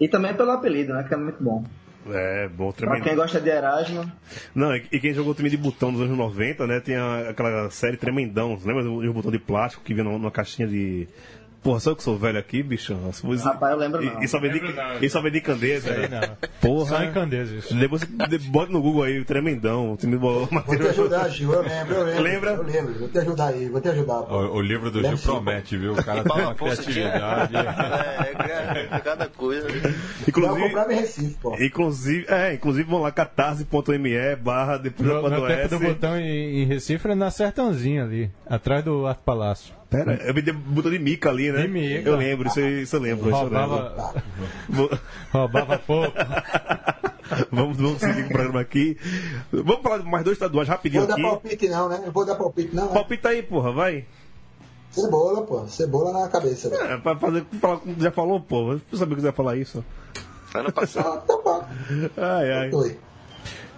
[0.00, 1.04] E também pelo apelido, né?
[1.04, 1.64] Que é muito bom.
[2.10, 3.04] É, bom, Pra tremendo.
[3.04, 4.10] quem gosta de Erasmo,
[4.54, 6.80] Não, e quem jogou o time de botão dos anos 90, né?
[6.80, 8.58] Tem a- aquela série Tremendão.
[8.64, 11.08] Lembra do do botão de plástico que vinha numa, numa caixinha de.
[11.64, 12.94] Porra, só eu que sou velho aqui, bicho?
[13.42, 14.20] Rapaz, eu lembro não.
[14.20, 14.60] E, e só vendi,
[15.00, 15.94] e só vendi candeza.
[15.94, 16.20] Aí né?
[16.20, 16.36] não.
[16.60, 16.88] Porra.
[16.90, 17.74] Só em Candeias isso.
[17.74, 19.94] Depois você de- bota no Google aí, Tremendão.
[19.94, 21.54] O time do Vou te ajudar, Gil.
[21.54, 22.22] Eu lembro, eu lembro.
[22.22, 22.50] Lembra?
[22.52, 22.98] Eu lembro.
[22.98, 24.22] Vou te ajudar aí, vou te ajudar.
[24.24, 24.34] pô.
[24.34, 25.94] O, o livro do Gil promete, viu?
[25.94, 27.56] O cara tem Paulo uma criatividade.
[27.56, 29.66] É, é, cada coisa.
[30.28, 31.56] Inclusive, comprava em Recife, pô.
[31.58, 36.18] inclusive, é, inclusive vão lá catarse.me barra depois da No, no ponto tempo do botão
[36.18, 39.74] em, em Recife na Sertãozinha ali, atrás do Arte Palácio.
[39.96, 41.62] Pera, eu vendi botão de mica ali, né?
[41.62, 42.08] De mica.
[42.08, 43.28] Eu lembro, isso, aí- isso eu lembro.
[43.30, 43.58] Isso eu lembro.
[43.68, 44.22] Roubava,
[44.68, 44.90] Vou-
[45.32, 46.12] roubava pouco.
[47.50, 48.96] vamos, vamos seguir o programa aqui.
[49.52, 51.22] Vamos falar de mais dois estaduais rapidinho Vou dar aqui.
[51.22, 52.02] palpite não, né?
[52.04, 52.86] Eu vou dar palpite não.
[52.86, 52.92] né?
[52.92, 54.04] Palpita aí, porra, vai.
[54.90, 55.66] Cebola, pô.
[55.66, 56.82] Cebola na cabeça, velho.
[56.84, 58.72] É, pra fazer, falar como já falou, pô.
[58.74, 59.84] Eu sabia que você ia falar isso.
[60.54, 61.06] Ano passado.
[61.08, 61.64] Ah, tá bom.
[62.16, 62.70] Ai, ai.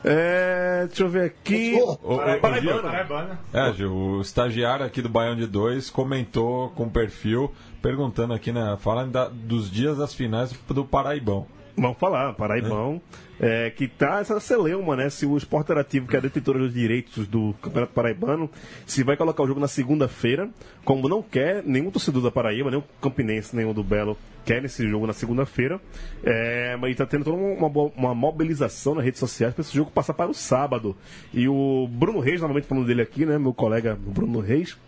[0.08, 1.74] É, deixa eu ver aqui.
[1.82, 3.40] O, o, o Gil, Paraibana.
[3.52, 7.52] é, Gil, o estagiário aqui do Baião de Dois comentou com perfil,
[7.82, 8.76] perguntando aqui, né?
[8.80, 11.46] Falando da- dos dias das finais do Paraibão.
[11.76, 13.00] Vamos falar, Paraibão.
[13.38, 15.10] É, que tá essa celeuma, né?
[15.10, 18.50] Se o Esporte Interativo, que é a detentora dos direitos do Campeonato Paraibano,
[18.86, 20.48] se vai colocar o jogo na segunda-feira,
[20.86, 25.06] como não quer, nenhum torcedor da Paraíba, nenhum campinense, nenhum do Belo, quer esse jogo
[25.06, 25.78] na segunda-feira.
[26.24, 29.90] É, mas tá tendo toda uma, uma- uma mobilização nas redes sociais para esse jogo
[29.90, 30.96] passar para o sábado.
[31.34, 33.36] E o Bruno Reis, novamente falando dele aqui, né?
[33.38, 34.78] Meu colega Bruno Reis,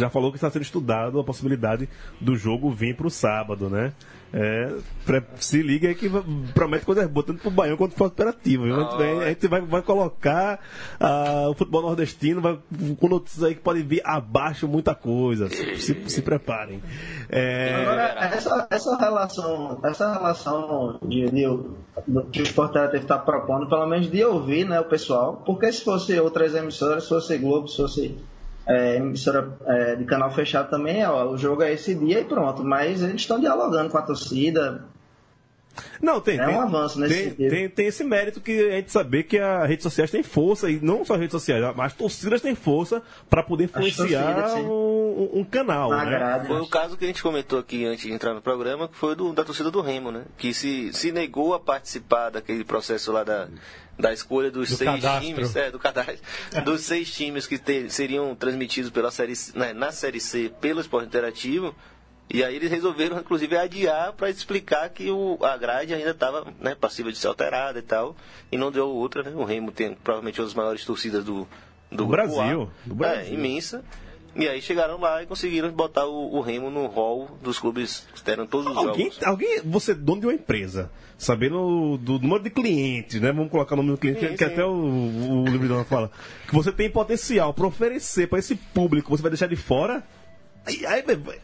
[0.00, 1.88] já falou que está sendo estudado a possibilidade
[2.20, 3.92] do jogo vir para o sábado, né?
[4.32, 4.70] É,
[5.36, 6.10] se liga aí que
[6.52, 8.64] promete coisas boas, tanto pro Baião quanto pro Operativo.
[8.64, 8.74] viu?
[8.74, 10.60] A gente vai, a gente vai, vai colocar
[10.98, 12.58] ah, o futebol nordestino vai,
[12.98, 15.48] com notícias aí que podem vir abaixo muita coisa.
[15.48, 16.82] Se, se, se preparem.
[17.30, 18.02] É, Agora,
[18.34, 21.46] essa, essa relação, essa relação de, de,
[22.06, 25.72] do que o Sport Interativo está propondo, pelo menos de ouvir né, o pessoal, porque
[25.72, 28.18] se fosse outras emissoras, se fosse Globo, se fosse
[28.66, 32.64] é, emissora é, de canal fechado também, ó, o jogo é esse dia e pronto.
[32.64, 34.84] Mas eles estão dialogando com a torcida.
[36.00, 36.40] Não, tem.
[36.40, 37.50] É tem, um avanço nesse tem, sentido.
[37.50, 40.80] tem, tem esse mérito que a gente saber que as redes sociais têm força, e
[40.80, 45.30] não só as redes sociais, mas as torcidas têm força para poder influenciar torcidas, um,
[45.34, 45.90] um canal.
[45.90, 46.44] Na né?
[46.46, 49.14] Foi o caso que a gente comentou aqui antes de entrar no programa, que foi
[49.14, 50.24] do, da torcida do Remo, né?
[50.36, 53.48] Que se, se negou a participar daquele processo lá da,
[53.98, 55.26] da escolha dos Do seis cadastro.
[55.26, 56.18] times, é, do cadastro,
[56.64, 61.06] dos seis times que te- seriam transmitidos pela série, né, na Série C pelo Esporte
[61.06, 61.74] Interativo,
[62.28, 66.74] E aí eles resolveram, inclusive, adiar para explicar que o, a grade ainda estava né,
[66.74, 68.16] passível de ser alterada e tal.
[68.50, 69.30] E não deu outra, né?
[69.34, 71.46] O Remo tem provavelmente uma das maiores torcidas do,
[71.88, 73.20] do, Do Brasil, do Brasil.
[73.20, 73.84] É, imensa.
[74.38, 78.22] E aí chegaram lá e conseguiram botar o, o Remo no hall dos clubes que
[78.22, 79.26] deram todos os Alguém, jogos.
[79.26, 83.32] alguém, você é dono de uma empresa, sabendo do número de clientes, né?
[83.32, 84.52] Vamos colocar o nome do cliente, Sim, que, que sim.
[84.52, 86.10] até o, o livro dela fala.
[86.46, 90.04] Que você tem potencial para oferecer para esse público, você vai deixar de fora.
[90.66, 90.82] Aí,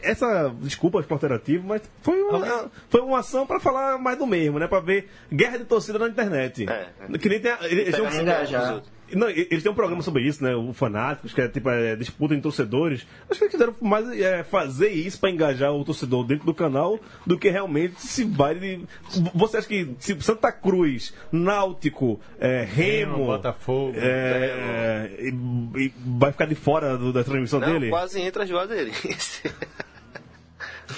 [0.01, 4.67] essa, desculpa interativo, mas foi uma, foi uma ação para falar mais do mesmo, né?
[4.67, 6.69] Para ver guerra de torcida na internet.
[6.69, 6.89] É.
[7.17, 8.83] Que nem tem, eles, engajar.
[9.15, 10.55] Não, eles têm um programa sobre isso, né?
[10.55, 13.05] O Fanáticos, que é tipo é, disputa em torcedores.
[13.29, 16.99] Acho que eles quiseram mais é, fazer isso para engajar o torcedor dentro do canal
[17.25, 18.55] do que realmente se vai.
[18.55, 18.85] de-
[19.33, 26.31] Você acha que se Santa Cruz, Náutico, é, Remo, Remo, Botafogo, é, e- e vai
[26.31, 27.89] ficar de fora do- da transmissão Não, dele?
[27.89, 29.43] quase entra Juazeirense.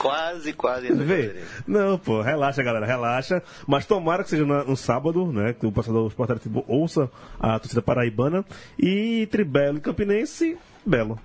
[0.06, 1.42] quase, quase Vê?
[1.68, 3.42] Não, pô, relaxa, galera, relaxa.
[3.68, 5.54] Mas tomara que seja no sábado, né?
[5.54, 8.46] Que o passador do Sport Interativo ouça a torcida paraibana.
[8.78, 11.20] E entre Belo e Campinense, Belo.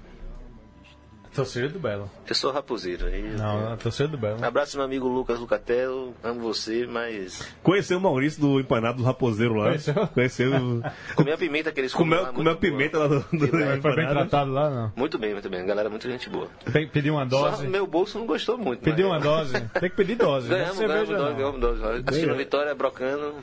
[1.35, 2.11] Torcida do Belo.
[2.29, 3.07] Eu sou raposeiro.
[3.07, 4.45] aí- Não, a torcida do Belo.
[4.45, 9.55] Abraço meu amigo Lucas Lucatello, amo você, mas Conheceu o Maurício do empanado do Raposeiro
[9.55, 9.67] lá.
[9.67, 9.95] Conheceu?
[10.09, 10.51] Conheceu.
[11.15, 12.73] comi a pimenta que eles comem comeu comeu muito boa.
[12.73, 13.81] pimenta lá do, do Que bem.
[13.81, 14.15] Foi bem empanado.
[14.29, 14.93] tratado lá, não?
[14.97, 15.65] Muito bem, muito bem.
[15.65, 16.49] Galera, muita gente boa.
[16.73, 17.67] Pe- Pediu uma Só dose.
[17.69, 18.81] meu bolso não gostou muito.
[18.83, 19.53] Pediu uma dose.
[19.81, 20.49] Tem que pedir dose.
[20.49, 22.03] não é Ganhamos, ganhamos dose, ganhamos dose.
[22.07, 23.35] Assistindo a Vitória, brocando.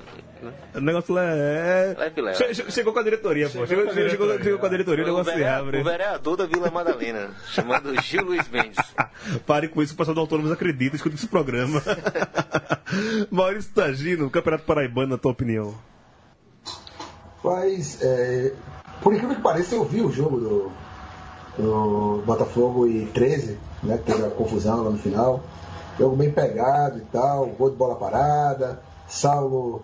[0.76, 1.96] O negócio lá é.
[1.98, 2.38] Leve, leve.
[2.38, 3.66] Che- che- Chegou com a diretoria, pô.
[3.66, 4.44] Chegou, com a chegou, chegou, diretoria.
[4.44, 5.80] chegou com a diretoria, o negócio se abre.
[5.80, 7.30] o vereador da Vila Madalena,
[7.78, 8.78] chamado Gil Luiz Mendes.
[9.46, 11.82] Pare com isso, o pessoal do Autônomos acredita, escuta esse programa.
[13.30, 15.74] Maurício Tagino, Campeonato Paraibano, na tua opinião.
[17.44, 18.54] Mas, é,
[19.02, 20.72] por incrível que pareça, eu vi o jogo do,
[21.58, 23.98] do Botafogo e 13, né?
[23.98, 25.44] que Teve a confusão lá no final.
[25.98, 29.84] Jogo bem pegado e tal, gol de bola parada, Saulo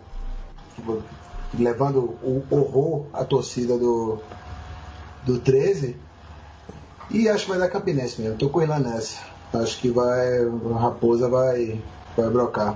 [1.58, 4.20] levando o horror à torcida do,
[5.24, 5.96] do 13.
[7.12, 9.22] E acho que vai dar Campinense mesmo, tô com ele lá nessa.
[9.54, 10.46] Acho que vai.
[10.46, 11.80] A Raposa vai,
[12.18, 12.76] vai brocar.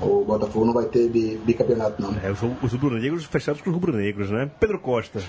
[0.00, 2.14] O Botafogo não vai ter bi- bicampeonato, não.
[2.22, 4.50] É, os, os rubro-negros fechados com os rubro-negros, né?
[4.60, 5.20] Pedro Costa.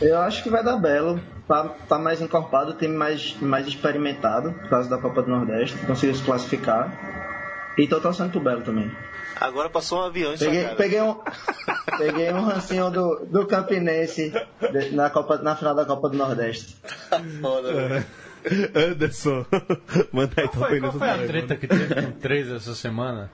[0.00, 1.20] Eu acho que vai dar Belo.
[1.46, 5.76] Tá, tá mais encorpado, tem mais, mais experimentado por causa da Copa do Nordeste.
[5.86, 7.31] Conseguiu se classificar.
[7.78, 8.90] E torcendo pro Belo também.
[9.40, 10.76] Agora passou um avião Peguei, cara.
[10.76, 11.16] peguei um,
[11.98, 14.32] peguei um rancinho do, do Campinense
[14.72, 16.76] de- na, Copa, na final da Copa do Nordeste.
[17.40, 18.04] Foda, velho.
[18.74, 19.46] Anderson,
[20.12, 23.30] manda aí Qual foi, qual foi a treta que teve com três essa semana?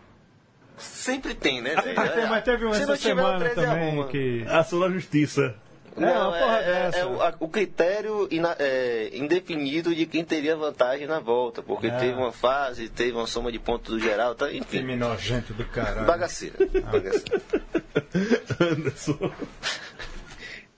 [0.76, 1.74] Sempre tem, né?
[1.74, 1.96] velho?
[1.96, 4.06] Mas teve- mas teve uma Se essa semana 13 também arruma.
[4.06, 4.44] que.
[4.48, 5.54] Ação da Justiça.
[6.04, 6.98] É, Não, uma porra é, é- dessa.
[6.98, 11.86] é o, a- o critério ina- é, indefinido de quem teria vantagem na volta, porque
[11.88, 11.96] É.
[11.96, 14.78] teve uma fase, teve uma soma de pontos do geral, tá, enfim.
[14.78, 16.06] Time nojento do caralho.
[16.06, 16.56] Bagaceira.
[16.90, 17.42] bagaceira.
[18.60, 19.32] Anderson.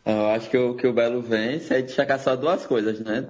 [0.04, 3.28] Eu acho que o, que o Belo vence é destacar só duas coisas, né?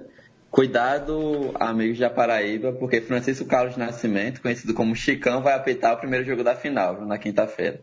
[0.49, 6.25] Cuidado, amigos da Paraíba, porque Francisco Carlos Nascimento, conhecido como Chicão, vai apitar o primeiro
[6.25, 7.81] jogo da final, na quinta-feira.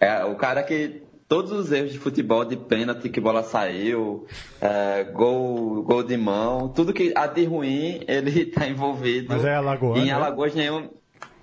[0.00, 4.26] É o cara que todos os erros de futebol, de pênalti, que bola saiu,
[4.60, 9.28] é, gol, gol de mão, tudo que há de ruim, ele tá envolvido.
[9.30, 10.12] Mas é alagoano, Em né?
[10.12, 10.88] Alagoas nenhum.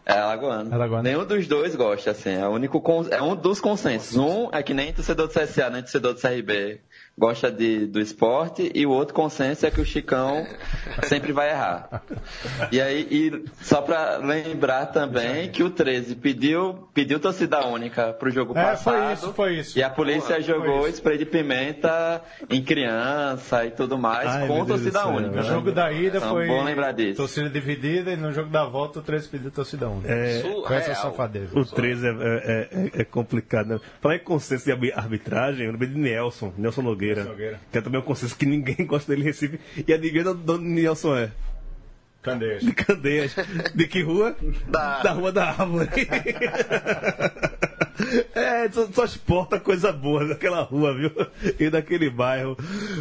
[0.05, 0.73] É alagoano.
[0.73, 1.03] Alagoano.
[1.03, 2.31] Nenhum dos dois gosta, assim.
[2.31, 4.17] É, único é um dos consensos.
[4.17, 6.81] Um é que nem torcedor do CSA, nem torcedor do CRB
[7.17, 10.45] gosta de, do esporte, e o outro consenso é que o Chicão
[11.03, 12.01] sempre vai errar.
[12.71, 18.31] E aí, e só pra lembrar também que o 13 pediu, pediu torcida única pro
[18.31, 18.95] jogo É, passado.
[18.95, 19.77] foi isso, foi isso.
[19.79, 24.65] E a polícia Porra, jogou spray de pimenta em criança e tudo mais, Ai, com
[24.65, 25.09] torcida céu.
[25.09, 25.29] única.
[25.35, 25.43] No né?
[25.43, 27.17] jogo da ida Então, foi bom lembrar disso.
[27.17, 30.11] torcida dividida e no jogo da volta o 13 pediu torcida única.
[30.11, 31.57] É, Com essa safadeza.
[31.59, 33.79] o 13 é, é, é- é complicado, né?
[34.01, 37.59] Falar em consenso de arbi- arbitragem, eu lembrei de Nelson, Nelson Nogueira, Nogueira.
[37.71, 39.59] que é também um consenso que ninguém gosta dele em Recife.
[39.87, 41.31] E adivinha de onde Nelson é?
[42.21, 42.63] Candeias.
[42.63, 43.35] De Candeias.
[43.73, 44.35] De que rua?
[44.67, 45.89] Da- da Rua da Árvore.
[48.33, 51.11] É, só, só exporta coisa boa daquela rua, viu?
[51.59, 52.57] E daquele bairro.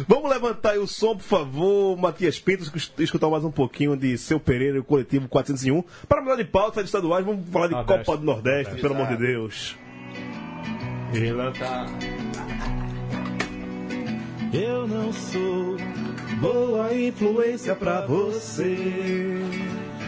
[0.07, 4.15] Vamos levantar aí o som, por favor, Matias Pinto, escu- escutar mais um pouquinho de
[4.17, 5.83] Seu Pereira e o Coletivo 401.
[6.07, 8.05] Para mudar de pauta de estaduais, vamos falar de Nordeste.
[8.05, 8.81] Copa do Nordeste, Nordeste.
[8.81, 9.75] pelo amor de Deus.
[11.11, 11.85] Vila tá.
[14.53, 15.77] Eu não sou
[16.41, 18.75] boa influência pra você.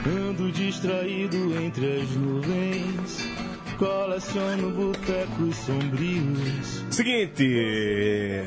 [0.05, 3.52] Ando distraído entre as nuvens.
[3.77, 6.85] Coleciono botecos sombrios.
[6.91, 8.43] Seguinte,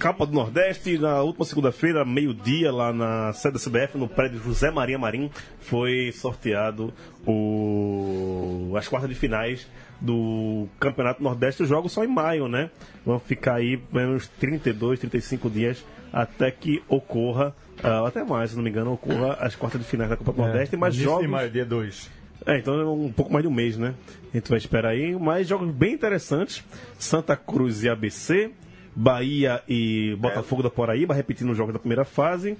[0.00, 4.70] Copa do Nordeste, na última segunda-feira, meio-dia, lá na sede da CBF, no prédio José
[4.70, 6.92] Maria Marim, foi sorteado
[7.26, 8.72] o...
[8.76, 9.66] as quartas de finais
[10.00, 11.62] do Campeonato Nordeste.
[11.62, 12.70] Os jogos são em maio, né?
[13.04, 18.62] Vão ficar aí uns 32, 35 dias até que ocorra, ah, até mais, se não
[18.62, 20.76] me engano, ocorra as quartas de finais da Copa do Nordeste.
[20.76, 21.22] Mas jogos.
[21.22, 22.19] de maio, dia 2.
[22.46, 23.94] É, então é um pouco mais de um mês, né?
[24.32, 25.14] A gente vai esperar aí.
[25.14, 26.64] Mas jogos bem interessantes:
[26.98, 28.50] Santa Cruz e ABC,
[28.94, 32.56] Bahia e Botafogo da Paraíba, repetindo os jogos da primeira fase.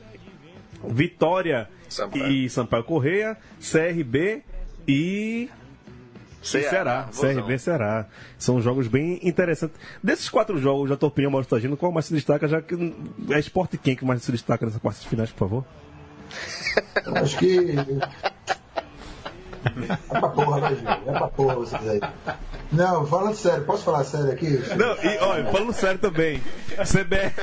[0.84, 2.26] Vitória Sampaio.
[2.26, 4.42] e Sampaio Correia, CRB
[4.88, 5.48] e.
[5.48, 5.50] e
[6.42, 7.34] Ceará, Vozão.
[7.34, 8.06] CRB Ceará.
[8.38, 9.78] São jogos bem interessantes.
[10.02, 12.48] Desses quatro jogos, da tua opinião, Mauro Tagino, qual mais se destaca?
[12.48, 12.74] Já que
[13.30, 15.64] é esporte quem que mais se destaca nessa quarta de finais, por favor?
[17.04, 17.74] Eu acho que.
[20.10, 20.88] É pra porra, né, Gil?
[21.14, 22.00] É pra porra vocês aí.
[22.72, 24.62] Não, falando sério, posso falar sério aqui?
[24.76, 26.40] Não, e olha, falando sério também.
[26.76, 27.34] CBF.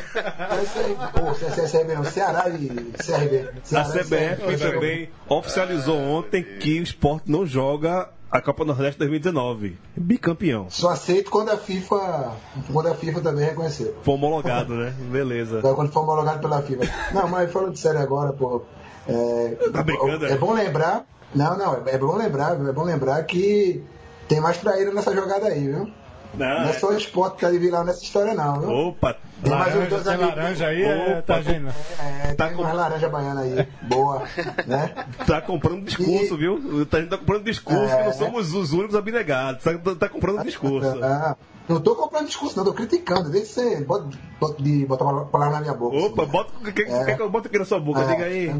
[1.13, 3.49] Pô, CRB não, Ceará e CRB.
[3.75, 9.77] A CBF também oficializou ontem que o esporte não joga a Copa Nordeste 2019.
[9.95, 10.67] Bicampeão.
[10.69, 12.31] Só aceito quando a FIFA.
[12.71, 13.95] Quando a FIFA também reconhecer.
[14.03, 14.93] Foi homologado, né?
[15.11, 15.59] Beleza.
[15.59, 16.83] Então, Quando for homologado pela FIFA.
[17.13, 18.63] Não, mas falando sério agora, pô.
[19.07, 20.37] É, Tá brincando, é é?
[20.37, 21.05] bom lembrar.
[21.35, 23.83] Não, não, é bom lembrar, é bom lembrar que
[24.27, 25.91] tem mais traíra nessa jogada aí, viu?
[26.33, 28.69] Não é só o esporte que tá de vilão nessa história, não, viu?
[28.69, 30.35] Opa, Tem mais uns Laranja, dois tem amigos.
[30.35, 31.67] laranja aí, é, Opa, tá vendo?
[31.99, 33.67] É, Tá tem com- mais laranja baiana aí.
[33.83, 34.23] Boa,
[34.65, 34.93] né?
[35.27, 36.55] tá comprando discurso, viu?
[36.91, 37.97] A gente tá comprando discurso É.
[37.97, 39.63] que não somos os únicos abnegados.
[39.63, 40.87] Tá, tá comprando discurso.
[41.03, 41.35] Ah,
[41.73, 43.29] não tô comprando discurso, não, tô criticando.
[43.29, 44.07] Deixa você bota,
[44.39, 45.97] bota, de, botar a palavra na minha boca.
[45.97, 47.03] Opa, bota o que, que, É.
[47.05, 47.99] quer que eu bote aqui na sua boca?
[48.01, 48.05] É.
[48.07, 48.55] Diga aí.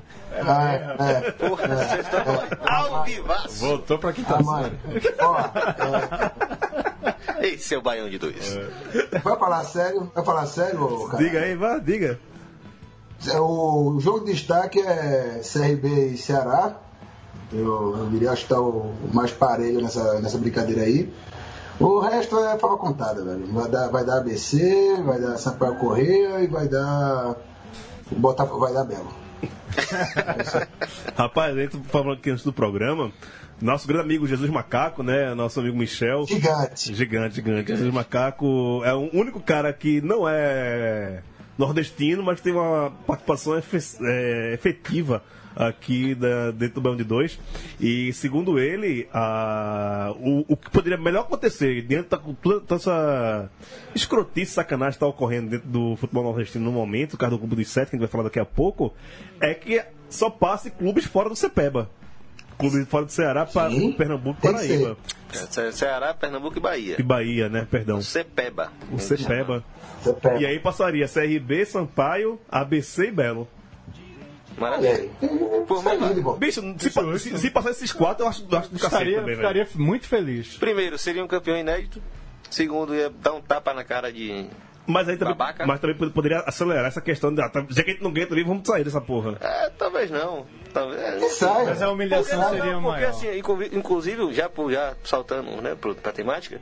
[0.45, 2.21] Ah, é, Porra, vocês estão
[2.67, 3.65] ao vivaço.
[3.65, 4.71] Voltou pra quinta ah, mãe.
[5.21, 5.39] Ó,
[7.39, 8.57] é, Esse é o Baião de dois.
[9.23, 10.11] vai falar sério?
[10.13, 11.24] Vai falar sério, ô, cara?
[11.24, 12.20] Diga aí, vá, diga.
[13.39, 16.78] O jogo de destaque é CRB e Ceará.
[17.51, 21.11] Eu, eu diria acho que tá o mais parelho nessa, nessa brincadeira aí.
[21.80, 23.45] O resto é fala contada, velho.
[23.53, 27.36] Vai dar, vai dar ABC, vai dar Sampaio Correia e vai dar.
[28.11, 29.26] Botafogo, vai dar Belo.
[31.15, 33.11] Rapaz, a gente falando aqui antes do programa,
[33.61, 35.33] nosso grande amigo Jesus Macaco, né?
[35.33, 36.25] Nosso amigo Michel.
[36.27, 36.93] Gigante.
[36.93, 37.67] Gigante, gigante.
[37.67, 41.21] Jesus Macaco é o único cara que não é
[41.57, 45.23] nordestino, mas tem uma participação é, efetiva
[45.58, 47.39] aqui da- dentro do Baião de Dois.
[47.82, 53.49] E segundo ele, a- o, o que poderia melhor acontecer dentro da cultura, toda essa
[53.95, 57.55] escrotice, sacanagem que está ocorrendo dentro do futebol nordestino no momento, o caso do Clube
[57.55, 58.93] dos Sete, que a gente vai falar daqui a pouco,
[59.41, 61.89] é que só passe clubes fora do Cepeba.
[62.58, 64.97] Clubes fora do Ceará, para Sim, Pernambuco e Paraíba.
[65.32, 66.95] Ce- Ceará, Pernambuco e Bahia.
[66.97, 67.68] E Bahia, né?
[67.70, 68.01] Perdão.
[68.01, 68.72] Cepeba.
[68.91, 69.64] O Cepeba.
[70.01, 70.39] Você pega.
[70.39, 73.47] E aí passaria CRB, Sampaio, ABC e Belo.
[74.58, 75.10] Maravilha.
[75.68, 76.36] Por é lindo, bom.
[76.38, 79.20] Bicho, se, pa- se, se passar esses quatro, eu acho, eu acho do cacete Estaria,
[79.20, 79.47] também, velho.
[79.66, 80.58] ficaria muito feliz.
[80.58, 82.01] Primeiro, seria um campeão inédito.
[82.49, 84.47] Segundo, ia dar um tapa na cara de.
[84.89, 85.66] Mas aí também, Babaca.
[85.66, 88.26] mas também pod- poderia acelerar essa questão de, tá- já que a gente não ganha
[88.26, 89.36] também, vamos sair dessa porra.
[89.41, 90.45] É, talvez não.
[90.74, 91.22] Talvez.
[91.22, 91.66] Que sai.
[91.66, 93.10] Mas a humilhação Porque, seria não, porque maior.
[93.10, 93.28] assim,
[93.74, 96.62] inclusive- já, por- já saltando né, pra temática,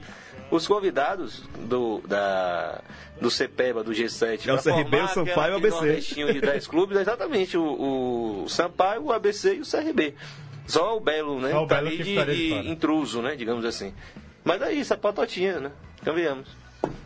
[0.52, 2.82] os convidados do, da,
[3.20, 6.16] do CEPEBA, do G7, É o CRB, o Sampaio e o ABC.
[6.34, 10.16] de 10 clubes, é exatamente o, o Sampaio, o ABC e o CRB.
[10.68, 11.52] Só o Belo, né?
[11.52, 13.36] Só o tá Belo ali que de, de intruso, né?
[13.36, 13.94] Digamos assim.
[14.44, 15.72] Mas é isso, a patotinha, né?
[16.04, 16.48] Convenhamos.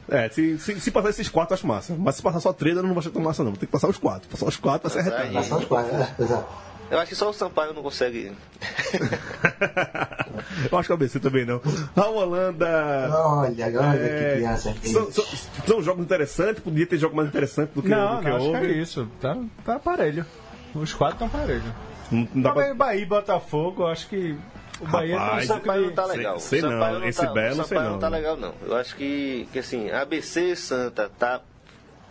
[0.10, 1.96] É, se, se, se passar esses quatro, acho massa.
[1.98, 3.52] Mas se passar só três, eu não vou achar tão massa, não.
[3.52, 4.28] Tem que passar os quatro.
[4.30, 5.34] Passar os quatro pra ser Passar arretado.
[5.34, 6.68] Passar os quatro, é, exato.
[6.92, 8.32] Eu acho que só o Sampaio não consegue.
[10.72, 11.62] eu acho que o ABC também não.
[11.96, 13.10] A Holanda.
[13.12, 14.76] Olha, olha é, que criança.
[14.84, 15.26] são, são,
[15.68, 18.46] são jogos interessantes, podia ter jogo mais interessante do que, Não, do que não, acho
[18.46, 18.68] que houve.
[18.68, 19.08] é isso.
[19.22, 20.26] Tá, tá parelho.
[20.74, 21.64] Os quatro estão parelhos.
[22.12, 22.74] Não, não dá pra...
[22.74, 24.36] Bahia e Botafogo, acho que
[24.82, 26.40] o Bahia Rapaz, O tem Sampaio não tá sei- legal.
[26.40, 27.92] sei o Sampaio não, esse tá, Belo, o sei Sampaio não.
[27.92, 28.54] não tá legal, não.
[28.66, 31.42] Eu acho que, que assim, ABC Santa tá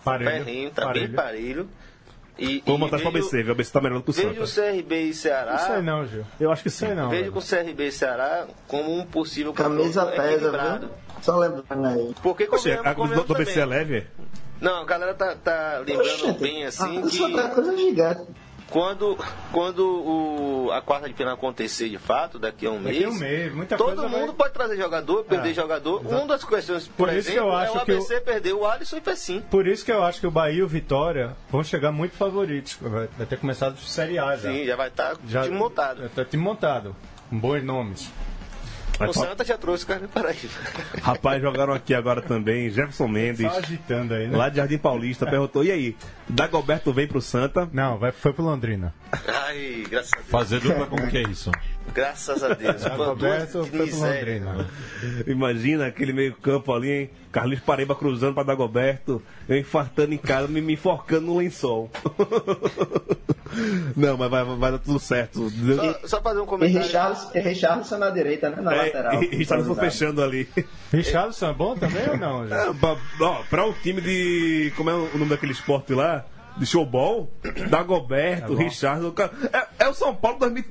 [0.04, 0.44] parelho.
[0.44, 1.68] ferrinho, tá bem parelho.
[2.38, 3.48] E, Vou montar pro vejo- ABC, viu?
[3.48, 4.70] O ABC tá melhor do que o Vejo Santa.
[4.70, 5.82] o CRB e Não sei Ceará.
[5.82, 6.24] não, Gil.
[6.38, 6.86] Eu acho que sim.
[6.86, 7.10] Sei não.
[7.10, 10.88] Vejo com o CRB e Ceará como um possível Camisa pesa, viu?
[11.20, 12.14] Só lembrando aí.
[12.22, 14.06] Porque Poxa, a do, ABC é leve?
[14.60, 18.22] Não, a galera tá, tá lembrando bem assim ah, que Isso é uma coisa gigante.
[18.70, 19.16] Quando,
[19.52, 23.18] quando o, a quarta de final acontecer de fato, daqui a um Daqui mês, um
[23.18, 26.00] mês, muita todo mundo vai- pode trazer jogador, perder É, jogador.
[26.00, 26.14] exato.
[26.14, 28.20] Uma das questões, por, Por isso que exemplo, eu é acho o que o- ABC
[28.20, 29.40] perder o Alisson e Pecim.
[29.50, 32.76] Por isso que eu acho que o Bahia e o Vitória vão chegar muito favoritos.
[32.80, 34.50] Vai, vai ter começado a Série A já.
[34.52, 36.02] Sim, já vai estar já time montado.
[36.02, 36.94] Já tá time montado.
[37.30, 38.10] Com bons nomes.
[39.00, 40.52] O Santa já trouxe o Carlos Paraíba.
[41.02, 43.50] Rapaz, jogaram aqui agora também Jefferson Mendes.
[43.50, 44.36] Só agitando aí, né?
[44.36, 45.96] Lá de Jardim Paulista, perguntou: e aí?
[46.28, 47.68] Dagoberto vem pro Santa?
[47.72, 48.92] Não, vai, foi pro Londrina.
[49.12, 50.28] Ai, graças a Deus.
[50.28, 51.50] Fazer dupla com o que é isso?
[51.94, 52.84] Graças a Deus.
[52.96, 54.42] Pô, Roberto miséria.
[55.26, 57.10] Imagina aquele meio-campo ali, hein?
[57.30, 61.90] Carlinhos Paraíba cruzando pra Dagoberto, eu infartando em casa, me, me enforcando no lençol.
[63.96, 65.50] Não, mas vai, vai dar tudo certo.
[65.50, 66.86] Só, só fazer um comentário.
[66.86, 68.60] Richarlison, e Richarlison na direita, né?
[68.60, 69.12] Na lateral.
[69.12, 70.48] É, e Richardson fechando ali.
[70.92, 72.46] Richarlison é bom também ou não?
[72.46, 72.54] gente?
[72.54, 74.72] É, pra, ó, pra um time de.
[74.76, 76.24] Como é o nome daquele esporte lá?
[76.58, 77.30] De showball,
[77.70, 79.10] Dagoberto, Richardson.
[79.12, 79.30] ca-
[79.78, 80.64] É, é o São Paulo 2000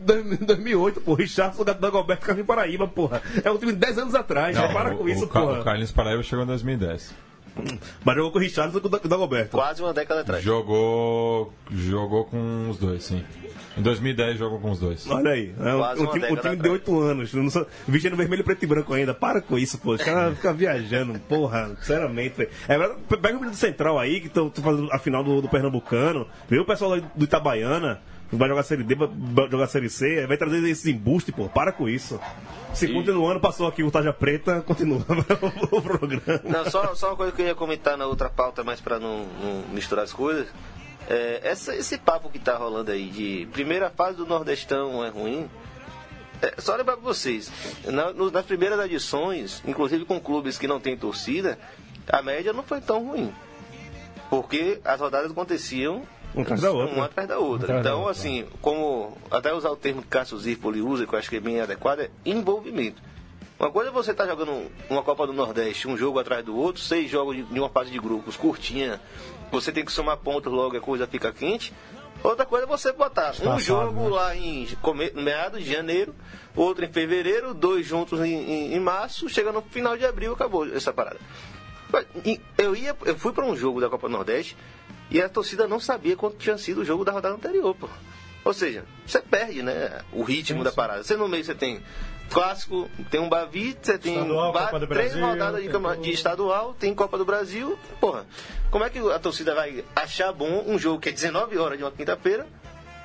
[0.45, 1.13] 2008, pô.
[1.13, 3.21] Richardson, Dagoberto, Carlinhos Paraíba, porra.
[3.43, 4.55] É um time de 10 anos atrás.
[4.55, 5.61] já para o, com o isso, Ca- porra.
[5.61, 7.13] o Carlinhos Paraíba chegou em 2010.
[8.03, 9.51] Mas jogou com o Richardson e com o Dagoberto.
[9.57, 10.43] Quase uma década atrás.
[10.43, 11.53] Jogou.
[11.71, 13.23] Jogou com os dois, sim.
[13.77, 15.05] Em 2010 jogou com os dois.
[15.07, 16.71] Olha aí, é um, Quase um uma time, um time de atrás.
[16.73, 19.13] 8 anos, não sou- vestindo vermelho, preto e branco ainda.
[19.13, 19.91] Para com isso, pô.
[19.91, 22.47] Os caras ficam viajando, porra, sinceramente.
[22.67, 25.47] É, verdade, pega o menino do Central aí, que estão fazendo a final do, do
[25.49, 26.27] Pernambucano.
[26.49, 28.01] Vê o pessoal lá do Itabaiana,
[28.31, 31.47] vai jogar Série D, vai jogar Série C, vai trazer esse embuste, pô.
[31.49, 32.19] Para com isso.
[32.73, 34.99] Se continuando, passou aqui o Taja Preta, continua
[35.71, 36.41] o programa.
[36.43, 39.25] Não, só, só uma coisa que eu ia comentar na outra pauta, mas para não,
[39.25, 40.47] não misturar as coisas.
[41.09, 45.49] É, essa- esse papo que tá rolando aí de primeira fase do Nordestão é ruim.
[46.41, 47.51] É, só lembrar pra vocês,
[47.85, 51.57] na- nas primeiras edições, inclusive com clubes que não têm torcida,
[52.07, 53.33] a média não foi tão ruim.
[54.29, 56.03] Porque as rodadas aconteciam
[56.35, 56.95] Um atrás da outra.
[56.95, 57.65] uma atrás da outra.
[57.65, 58.11] atrás da então, outra.
[58.11, 61.39] assim, como até usar o termo que Cássio Zirpoli usa, que eu acho que é
[61.39, 63.01] bem adequado, é envolvimento.
[63.59, 66.81] Uma coisa é você estar jogando uma Copa do Nordeste, um jogo atrás do outro,
[66.81, 69.01] seis jogos de uma fase de grupos, curtinha,
[69.51, 71.73] você tem que somar pontos logo e a coisa fica quente.
[72.23, 74.09] Outra coisa é você botar um Espaçado, jogo né?
[74.09, 74.67] lá em
[75.15, 76.13] meados de janeiro,
[76.55, 80.67] outro em fevereiro, dois juntos em, em- em março, chega no final de abril, acabou
[80.67, 81.17] essa parada.
[82.57, 84.57] Eu, ia, eu fui para um jogo da Copa do Nordeste
[85.09, 87.89] e a torcida não sabia quanto tinha sido o jogo da rodada anterior, pô.
[88.43, 91.03] Ou seja, você perde, né, o ritmo da parada.
[91.03, 91.81] Você no meio você tem
[92.29, 96.73] clássico, tem um Bavi, você tem Estadual, do três Brasil, rodadas de, tem de estadual,
[96.73, 97.77] tem Copa do Brasil.
[97.99, 98.25] Porra,
[98.69, 101.83] como é que a torcida vai achar bom um jogo que é 19 horas de
[101.83, 102.47] uma quinta-feira,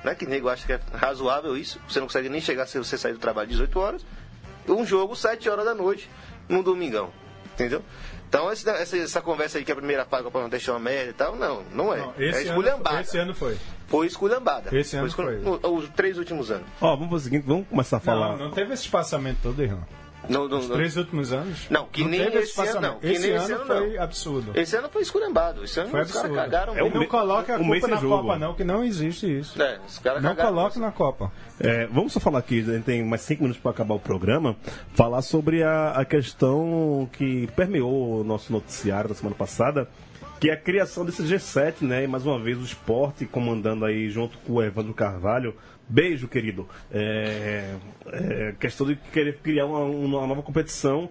[0.03, 2.97] né, que nego acha que é razoável isso, você não consegue nem chegar se você
[2.97, 4.05] sair do trabalho 18 horas,
[4.67, 6.09] um jogo 7 horas da noite,
[6.47, 7.11] num domingão.
[7.53, 7.83] Entendeu?
[8.33, 11.11] Então, esse- essa, essa conversa aí que a primeira fase para não deixar uma merda
[11.11, 11.99] e tal, não, não é.
[11.99, 12.89] Não, é esse, esculhambada.
[12.95, 13.57] ano, esse ano foi.
[13.85, 14.75] Foi esculhambada.
[14.75, 15.37] Esse ano escul- foi.
[15.37, 16.65] no- Os três últimos anos.
[16.81, 18.29] Ó, vamos fazer o seguinte, vamos começar a falar.
[18.37, 19.85] Não, não teve esse espaçamento todo, Irmão.
[20.29, 21.67] No, no, Os três últimos anos.
[21.69, 22.99] Não, que nem teve esse ano, não.
[22.99, 24.03] Que Esse nem ano esse ano, foi não.
[24.03, 24.51] absurdo.
[24.55, 25.63] Esse ano foi esculhambado.
[25.63, 26.41] Esse ano Foi os caras absurdo.
[26.41, 28.21] cagaram É Não coloque a mês culpa na jogo.
[28.23, 29.61] Copa, não, que não existe isso.
[29.61, 29.79] É,
[30.21, 31.31] Não coloque na Copa.
[31.59, 34.55] É, vamos só falar aqui, a gente tem mais cinco minutos para acabar o programa,
[34.93, 39.87] falar sobre a, a questão que permeou o nosso noticiário da semana passada,
[40.43, 42.03] que é a criação desse G7, né?
[42.03, 45.55] E mais uma vez o esporte comandando aí junto com o Evandro Carvalho.
[45.87, 46.67] Beijo, querido.
[46.91, 47.77] É,
[48.07, 51.09] é, questão de querer criar uma, uma nova competição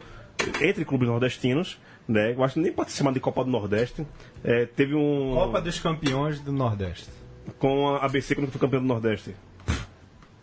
[0.61, 2.35] entre clubes nordestinos, né?
[2.35, 4.07] Eu acho que nem pode ser chamado de Copa do Nordeste.
[4.45, 5.33] É, teve um.
[5.33, 7.09] Copa dos Campeões do Nordeste.
[7.59, 9.35] com a ABC quando foi campeão do Nordeste.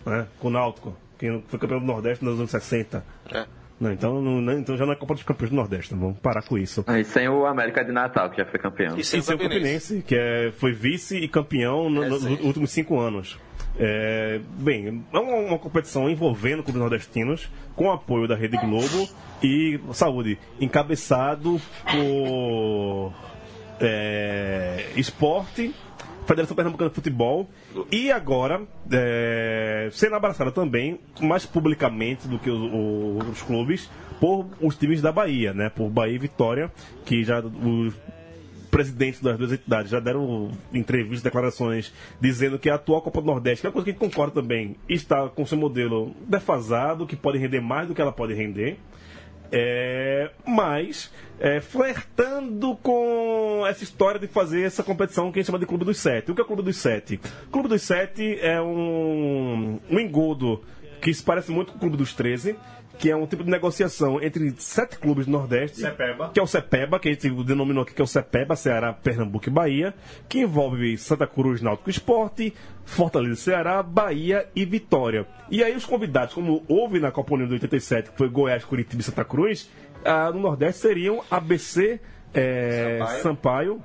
[0.03, 0.25] Né?
[0.39, 3.05] Com o Náutico, que foi campeão do Nordeste nos anos 60.
[3.31, 3.45] É.
[3.79, 6.41] Não, então, não, não- então já não é Copa dos Campeões do Nordeste, vamos parar
[6.41, 6.83] com isso.
[6.87, 8.97] E sem o América de Natal, que já foi campeão.
[8.97, 12.23] E sem E sem o Campinense, que é, foi vice e campeão no- É, nos
[12.25, 13.39] últimos cinco anos.
[13.81, 19.07] É, bem, é uma, uma competição envolvendo clubes nordestinos, com apoio da Rede Globo
[19.41, 23.13] e saúde, encabeçado por
[23.79, 25.73] é, esporte,
[26.29, 27.49] Federação Pernambucana de Futebol
[27.91, 28.61] e agora
[28.91, 35.11] é, sendo abraçada também, mais publicamente do que os, os clubes, por os times da
[35.11, 35.69] Bahia, né?
[35.69, 36.71] Por Bahia e Vitória,
[37.03, 37.95] que já os
[38.69, 43.61] presidentes das duas entidades já deram entrevistas, declarações dizendo que a atual Copa do Nordeste,
[43.61, 47.15] que é uma coisa que a gente concorda também, está com seu modelo defasado, que
[47.15, 48.77] pode render mais do que ela pode render.
[49.51, 55.59] É, mas é, flertando com essa história de fazer essa competição que a gente chama
[55.59, 56.31] de Clube dos Sete.
[56.31, 57.19] O que é o Clube dos Sete?
[57.47, 60.63] O Clube dos Sete é um, um engodo
[61.01, 62.57] que se parece muito com o Clube dos Treze,
[62.99, 66.31] que é um tipo de negociação entre sete clubes do Nordeste, Cepeba.
[66.33, 69.47] que é o CEPEBA, que a gente denominou aqui que é o CEPEBA, Ceará, Pernambuco
[69.47, 69.93] e Bahia,
[70.27, 75.25] que envolve Santa Cruz, Náutico Esporte, Fortaleza, Ceará, Bahia e Vitória.
[75.49, 79.01] E aí os convidados, como houve na Copa União de 87, que foi Goiás, Curitiba
[79.01, 79.71] e Santa Cruz,
[80.03, 82.01] ah, no Nordeste seriam ABC,
[82.33, 83.81] eh, Sampaio.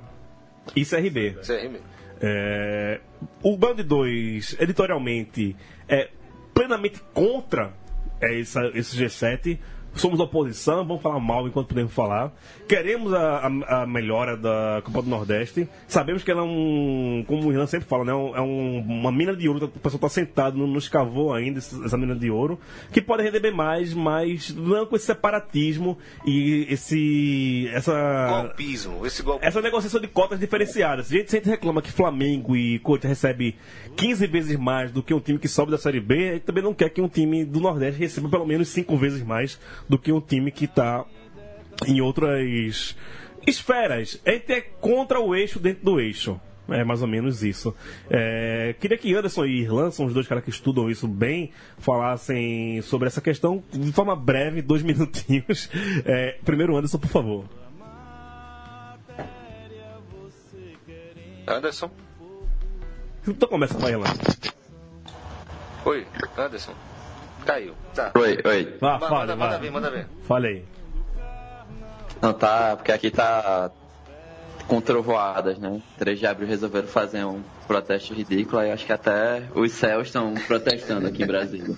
[0.75, 1.37] e CRB.
[1.41, 1.79] CRB.
[2.21, 2.99] É,
[3.41, 5.55] o Band 2, editorialmente,
[5.87, 6.09] é
[6.53, 7.73] plenamente contra
[8.21, 9.59] é, essa- esse G7,
[9.95, 12.33] somos oposição, vamos falar mal enquanto podemos falar.
[12.67, 15.67] Queremos a, a, a melhora da Copa do Nordeste.
[15.87, 18.11] Sabemos que ela é um, como o Irlan sempre fala, né?
[18.11, 21.97] É um, uma mina de ouro, o pessoal está sentado, não, não escavou ainda essa
[21.97, 22.59] mina de ouro,
[22.91, 27.69] que pode render bem mais, mas não com esse separatismo e esse.
[27.73, 28.41] essa.
[28.41, 29.45] Golpismo, esse golpe.
[29.45, 31.11] Essa negociação de cotas diferenciadas.
[31.11, 33.55] A gente sempre reclama que Flamengo e Corinthians recebe
[33.95, 36.63] 15 vezes mais do que um time que sobe da Série B, a gente também
[36.63, 40.11] não quer que um time do Nordeste receba pelo menos 5 vezes mais do que
[40.11, 41.05] um time que está
[41.87, 42.95] em outras
[43.45, 44.19] esferas.
[44.25, 46.39] Gente é contra o eixo dentro do eixo.
[46.67, 47.75] É mais ou menos isso.
[48.09, 52.81] É, queria que Anderson e Irlan, são os dois caras que estudam isso bem, falassem
[52.81, 55.69] sobre essa questão de forma breve, dois minutinhos.
[56.05, 57.45] É, primeiro, Anderson, por favor.
[61.47, 61.91] Anderson.
[63.27, 64.05] Então começa com a Irlan.
[65.85, 66.73] Oi, Anderson.
[67.45, 67.73] Caiu.
[67.93, 68.11] Tá.
[68.15, 68.77] Oi, oi.
[68.81, 70.07] Ah, manda, fale, manda, manda ver, manda ver.
[70.23, 70.65] Fale aí.
[72.21, 73.71] Não, tá, porque aqui tá
[74.67, 75.81] com trovoadas, né?
[75.97, 80.33] 3 de abril resolveram fazer um protesto ridículo e acho que até os céus estão
[80.47, 81.75] protestando aqui em Brasília.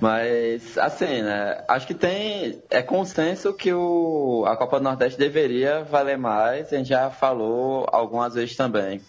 [0.00, 1.64] Mas, assim, né?
[1.66, 2.62] Acho que tem.
[2.68, 7.86] É consenso que o, a Copa do Nordeste deveria valer mais, a gente já falou
[7.90, 9.00] algumas vezes também.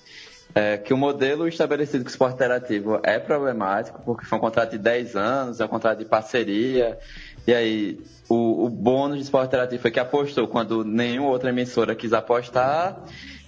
[0.58, 4.72] É, que o modelo estabelecido com o esporte interativo é problemático, porque foi um contrato
[4.72, 6.97] de 10 anos, é um contrato de parceria,
[7.45, 7.99] e aí
[8.30, 13.03] o, o bônus de esporte interativo foi que apostou quando nenhuma outra emissora quis apostar,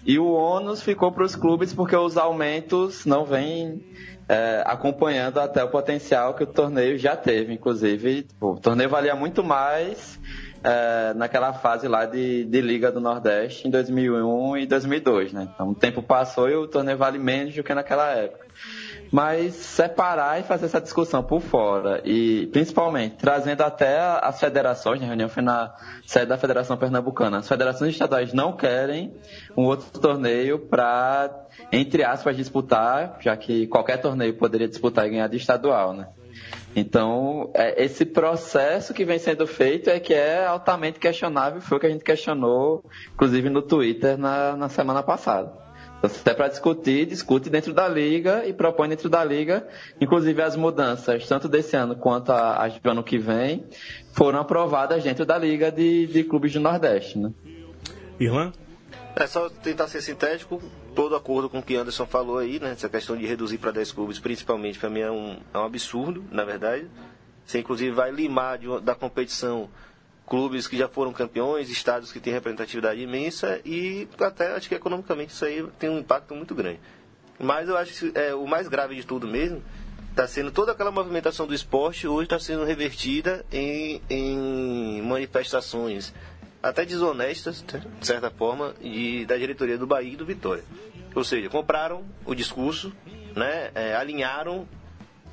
[0.06, 3.82] e o ônus ficou para os clubes porque os aumentos não vêm
[4.30, 7.54] é, acompanhando até o potencial que o torneio já teve.
[7.54, 10.20] Inclusive, tipo, o torneio valia muito mais
[10.64, 15.48] é, naquela fase lá de, de Liga do Nordeste em 2001 e 2002, né?
[15.54, 18.48] Então o tempo passou e o torneio vale menos do que naquela época.
[19.12, 25.06] Mas separar e fazer essa discussão por fora e principalmente trazendo até as federações, né?
[25.06, 25.74] a reunião foi na
[26.06, 27.38] sede da Federação Pernambucana.
[27.38, 29.14] As federações estaduais não querem
[29.56, 35.28] um outro torneio para, entre aspas, disputar, já que qualquer torneio poderia disputar e ganhar
[35.28, 36.08] de estadual, né?
[36.76, 41.80] Então, é, esse processo que vem sendo feito é que é altamente questionável, foi o
[41.80, 45.52] que a gente questionou, inclusive no Twitter na, na semana passada.
[45.98, 49.68] Então, se é para discutir, discute dentro da liga e propõe dentro da liga,
[50.00, 53.66] inclusive as mudanças, tanto desse ano quanto as do ano que vem,
[54.12, 57.32] foram aprovadas dentro da liga de, de clubes do Nordeste, né?
[58.20, 58.52] Irlan?
[59.20, 60.62] É só tentar ser sintético,
[60.94, 62.74] todo acordo com o que Anderson falou aí, né?
[62.74, 66.24] Essa questão de reduzir para 10 clubes, principalmente, para mim é um, é um absurdo,
[66.32, 66.88] na verdade.
[67.44, 69.70] Você, inclusive, vai limar de da competição
[70.28, 75.34] clubes que já foram campeões, estados que têm representatividade imensa e até acho que economicamente
[75.34, 76.80] isso aí tem um impacto muito grande.
[77.40, 79.64] Mas eu acho que é, o mais grave de tudo mesmo
[80.12, 86.14] está sendo toda aquela movimentação do esporte hoje está sendo revertida em, em manifestações
[86.70, 87.64] até desonestas,
[88.00, 90.64] de certa forma, de, da diretoria do Bahia e do Vitória.
[91.16, 92.94] Ou seja, compraram o discurso,
[93.36, 94.68] né, é, alinharam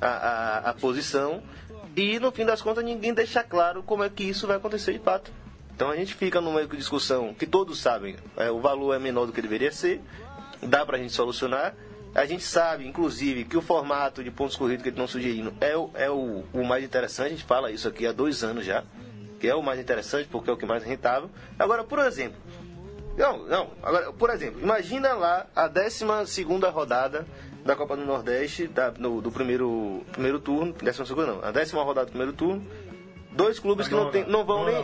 [0.01, 1.43] a, a, a posição
[1.95, 4.99] e, no fim das contas, ninguém deixa claro como é que isso vai acontecer de
[4.99, 5.31] fato.
[5.75, 9.33] Então a gente fica numa discussão que todos sabem, é, o valor é menor do
[9.33, 10.01] que deveria ser,
[10.61, 11.75] dá pra gente solucionar.
[12.13, 15.75] A gente sabe, inclusive, que o formato de pontos corridos que eles estão sugerindo é,
[15.75, 17.27] o, é o, o mais interessante.
[17.27, 18.85] A gente fala isso aqui há dois anos já,
[19.45, 21.29] que é o mais interessante porque é o que mais rentável.
[21.59, 22.37] Agora, por exemplo,
[23.15, 23.69] não, não.
[23.83, 26.03] Agora, por exemplo, imagina lá a 12
[26.73, 27.27] rodada
[27.63, 31.83] da Copa do Nordeste, da- no- do primeiro, primeiro turno, décima segunda não, a décima
[31.83, 32.65] rodada do primeiro turno.
[33.31, 34.75] Dois clubes que não, tem, não vão nem.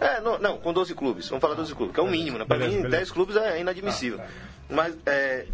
[0.00, 1.28] É, não, não, com 12 clubes.
[1.28, 2.44] Vamos falar 12 clubes, que é o mínimo, né?
[2.44, 2.98] Pra Beleza, mim, beleza.
[2.98, 4.20] 10 clubes é inadmissível.
[4.70, 5.46] Mas, é,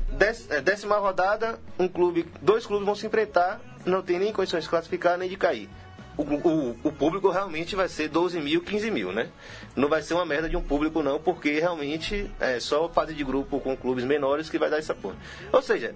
[0.51, 4.71] é, décima rodada, um clube, dois clubes vão se enfrentar, não tem nem condições de
[4.71, 5.69] classificar nem de cair.
[6.17, 9.29] O, o- o público realmente vai ser 12 mil, 15 mil, né?
[9.75, 13.25] Não vai ser uma merda de um público, não, porque realmente é só fase de
[13.25, 15.17] grupo com clubes menores que vai dar essa porra.
[15.51, 15.95] Ou seja,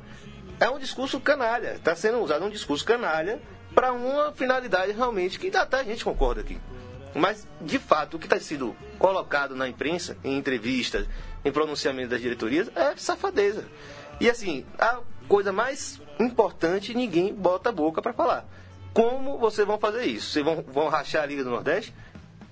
[0.59, 1.75] é um discurso canalha.
[1.75, 3.39] Está sendo usado um discurso canalha
[3.75, 6.59] para uma finalidade realmente que até a gente concorda aqui.
[7.15, 11.07] Mas, de fato, o que está sendo colocado na imprensa, em entrevistas,
[11.45, 13.65] em pronunciamentos das diretorias, é safadeza.
[14.19, 18.47] E assim, a coisa mais importante, ninguém bota a boca para falar.
[18.97, 20.31] Como vocês vão fazer isso?
[20.31, 21.93] Vocês vão, vão rachar a Liga do Nordeste?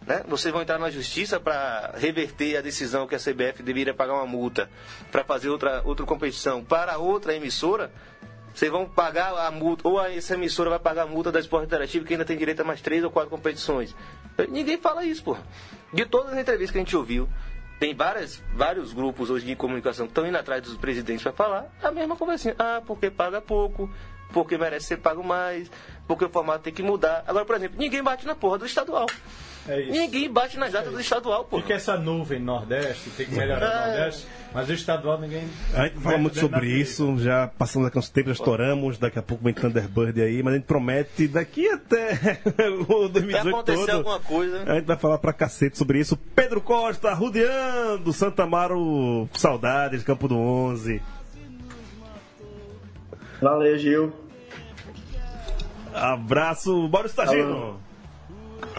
[0.07, 0.23] Né?
[0.29, 4.27] Vocês vão entrar na justiça para reverter a decisão que a CBF deveria pagar uma
[4.27, 4.69] multa
[5.11, 7.91] para fazer outra, outra competição para outra emissora?
[8.55, 12.05] Vocês vão pagar a multa, ou essa emissora vai pagar a multa da Esporte Interativo,
[12.05, 13.97] que ainda tem direito a mais três ou quatro competições.
[14.51, 15.39] Ninguém fala isso, pô.
[15.95, 17.27] De todas as entrevistas que a gente ouviu,
[17.81, 21.73] tem várias, vários grupos hoje de comunicação que estão indo atrás dos presidentes para falar
[21.83, 22.55] a mesma conversinha.
[22.59, 23.91] Ah, porque paga pouco,
[24.35, 25.71] porque merece ser pago mais,
[26.07, 27.25] porque o formato tem que mudar.
[27.27, 29.07] Agora, por exemplo, ninguém bate na porra do estadual.
[29.67, 29.93] É isso.
[29.93, 31.57] Ninguém bate nas datas do estadual, pô.
[31.57, 33.87] Fica essa nuvem Nordeste, tem que melhorar o É.
[33.97, 35.49] Nordeste, mas o estadual ninguém.
[35.73, 39.23] A gente fala muito sobre isso, já passamos aqui uns tempos, já estouramos, daqui a
[39.23, 42.41] pouco vem Thunderbird aí, mas a gente promete daqui até
[42.87, 44.63] o 2018 Vai acontecer todo, alguma coisa.
[44.71, 46.15] A gente vai falar pra cacete sobre isso.
[46.37, 51.01] Pedro Costa, rodeando Santa Amaro, saudades, Campo do 11.
[53.41, 54.13] Valeu, Gil.
[55.95, 57.81] Abraço, Maurício Tagino.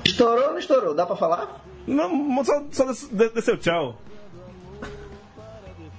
[0.04, 0.94] Estourou ou não estourou?
[0.94, 1.62] Dá pra falar?
[1.88, 2.86] Não, só, só
[3.34, 3.98] desceu tchau.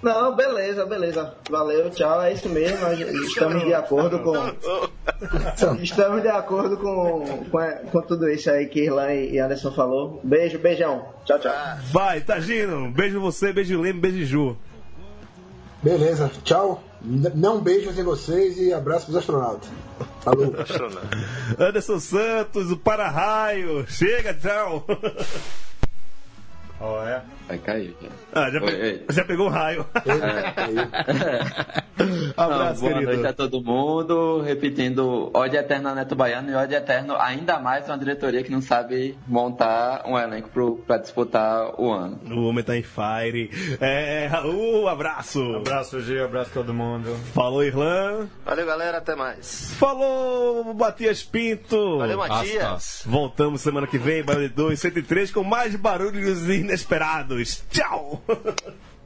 [0.03, 1.35] Não, beleza, beleza.
[1.51, 2.23] Valeu, tchau.
[2.23, 2.79] É isso mesmo.
[2.81, 4.35] nós Estamos de acordo com.
[5.83, 10.21] Estamos de acordo com, com, com tudo isso aí que Irlan e Anderson falou.
[10.23, 11.07] Beijo, beijão.
[11.25, 11.53] Tchau, tchau.
[11.91, 12.91] Vai, Tagino.
[12.91, 14.57] Beijo você, beijo Leme, beijo Ju.
[15.83, 16.83] Beleza, tchau.
[17.07, 19.69] Não beijos em vocês e abraço pros astronautas.
[20.23, 20.53] Falou.
[21.57, 23.87] Anderson Santos, o para-raio.
[23.89, 24.85] Chega, tchau.
[26.81, 27.23] Ó, é.
[27.49, 27.95] Vai cair.
[28.03, 28.09] já.
[28.33, 29.87] Ah, já, pe- já pegou o raio.
[31.99, 33.13] Não, Abraço, boa querido.
[33.13, 34.41] noite a todo mundo.
[34.43, 38.61] Repetindo, ódio eterno ao Neto Baiano e ódio eterno ainda mais uma diretoria que não
[38.61, 42.19] sabe montar um elenco pro, pra disputar o ano.
[42.31, 43.51] O homem tá em fire.
[43.81, 45.43] É, Raul, abraço.
[45.57, 47.15] Abraço, Gil, abraço todo mundo.
[47.33, 48.29] Falou, Irlan.
[48.45, 48.99] Valeu, galera.
[48.99, 49.73] Até mais.
[49.79, 51.99] Falou, Matias Pinto.
[51.99, 53.03] Valeu, Matias.
[53.07, 57.36] Voltamos semana que vem, Barulho 2, 103, com mais barulhos inesperados.
[57.71, 58.23] Tchau.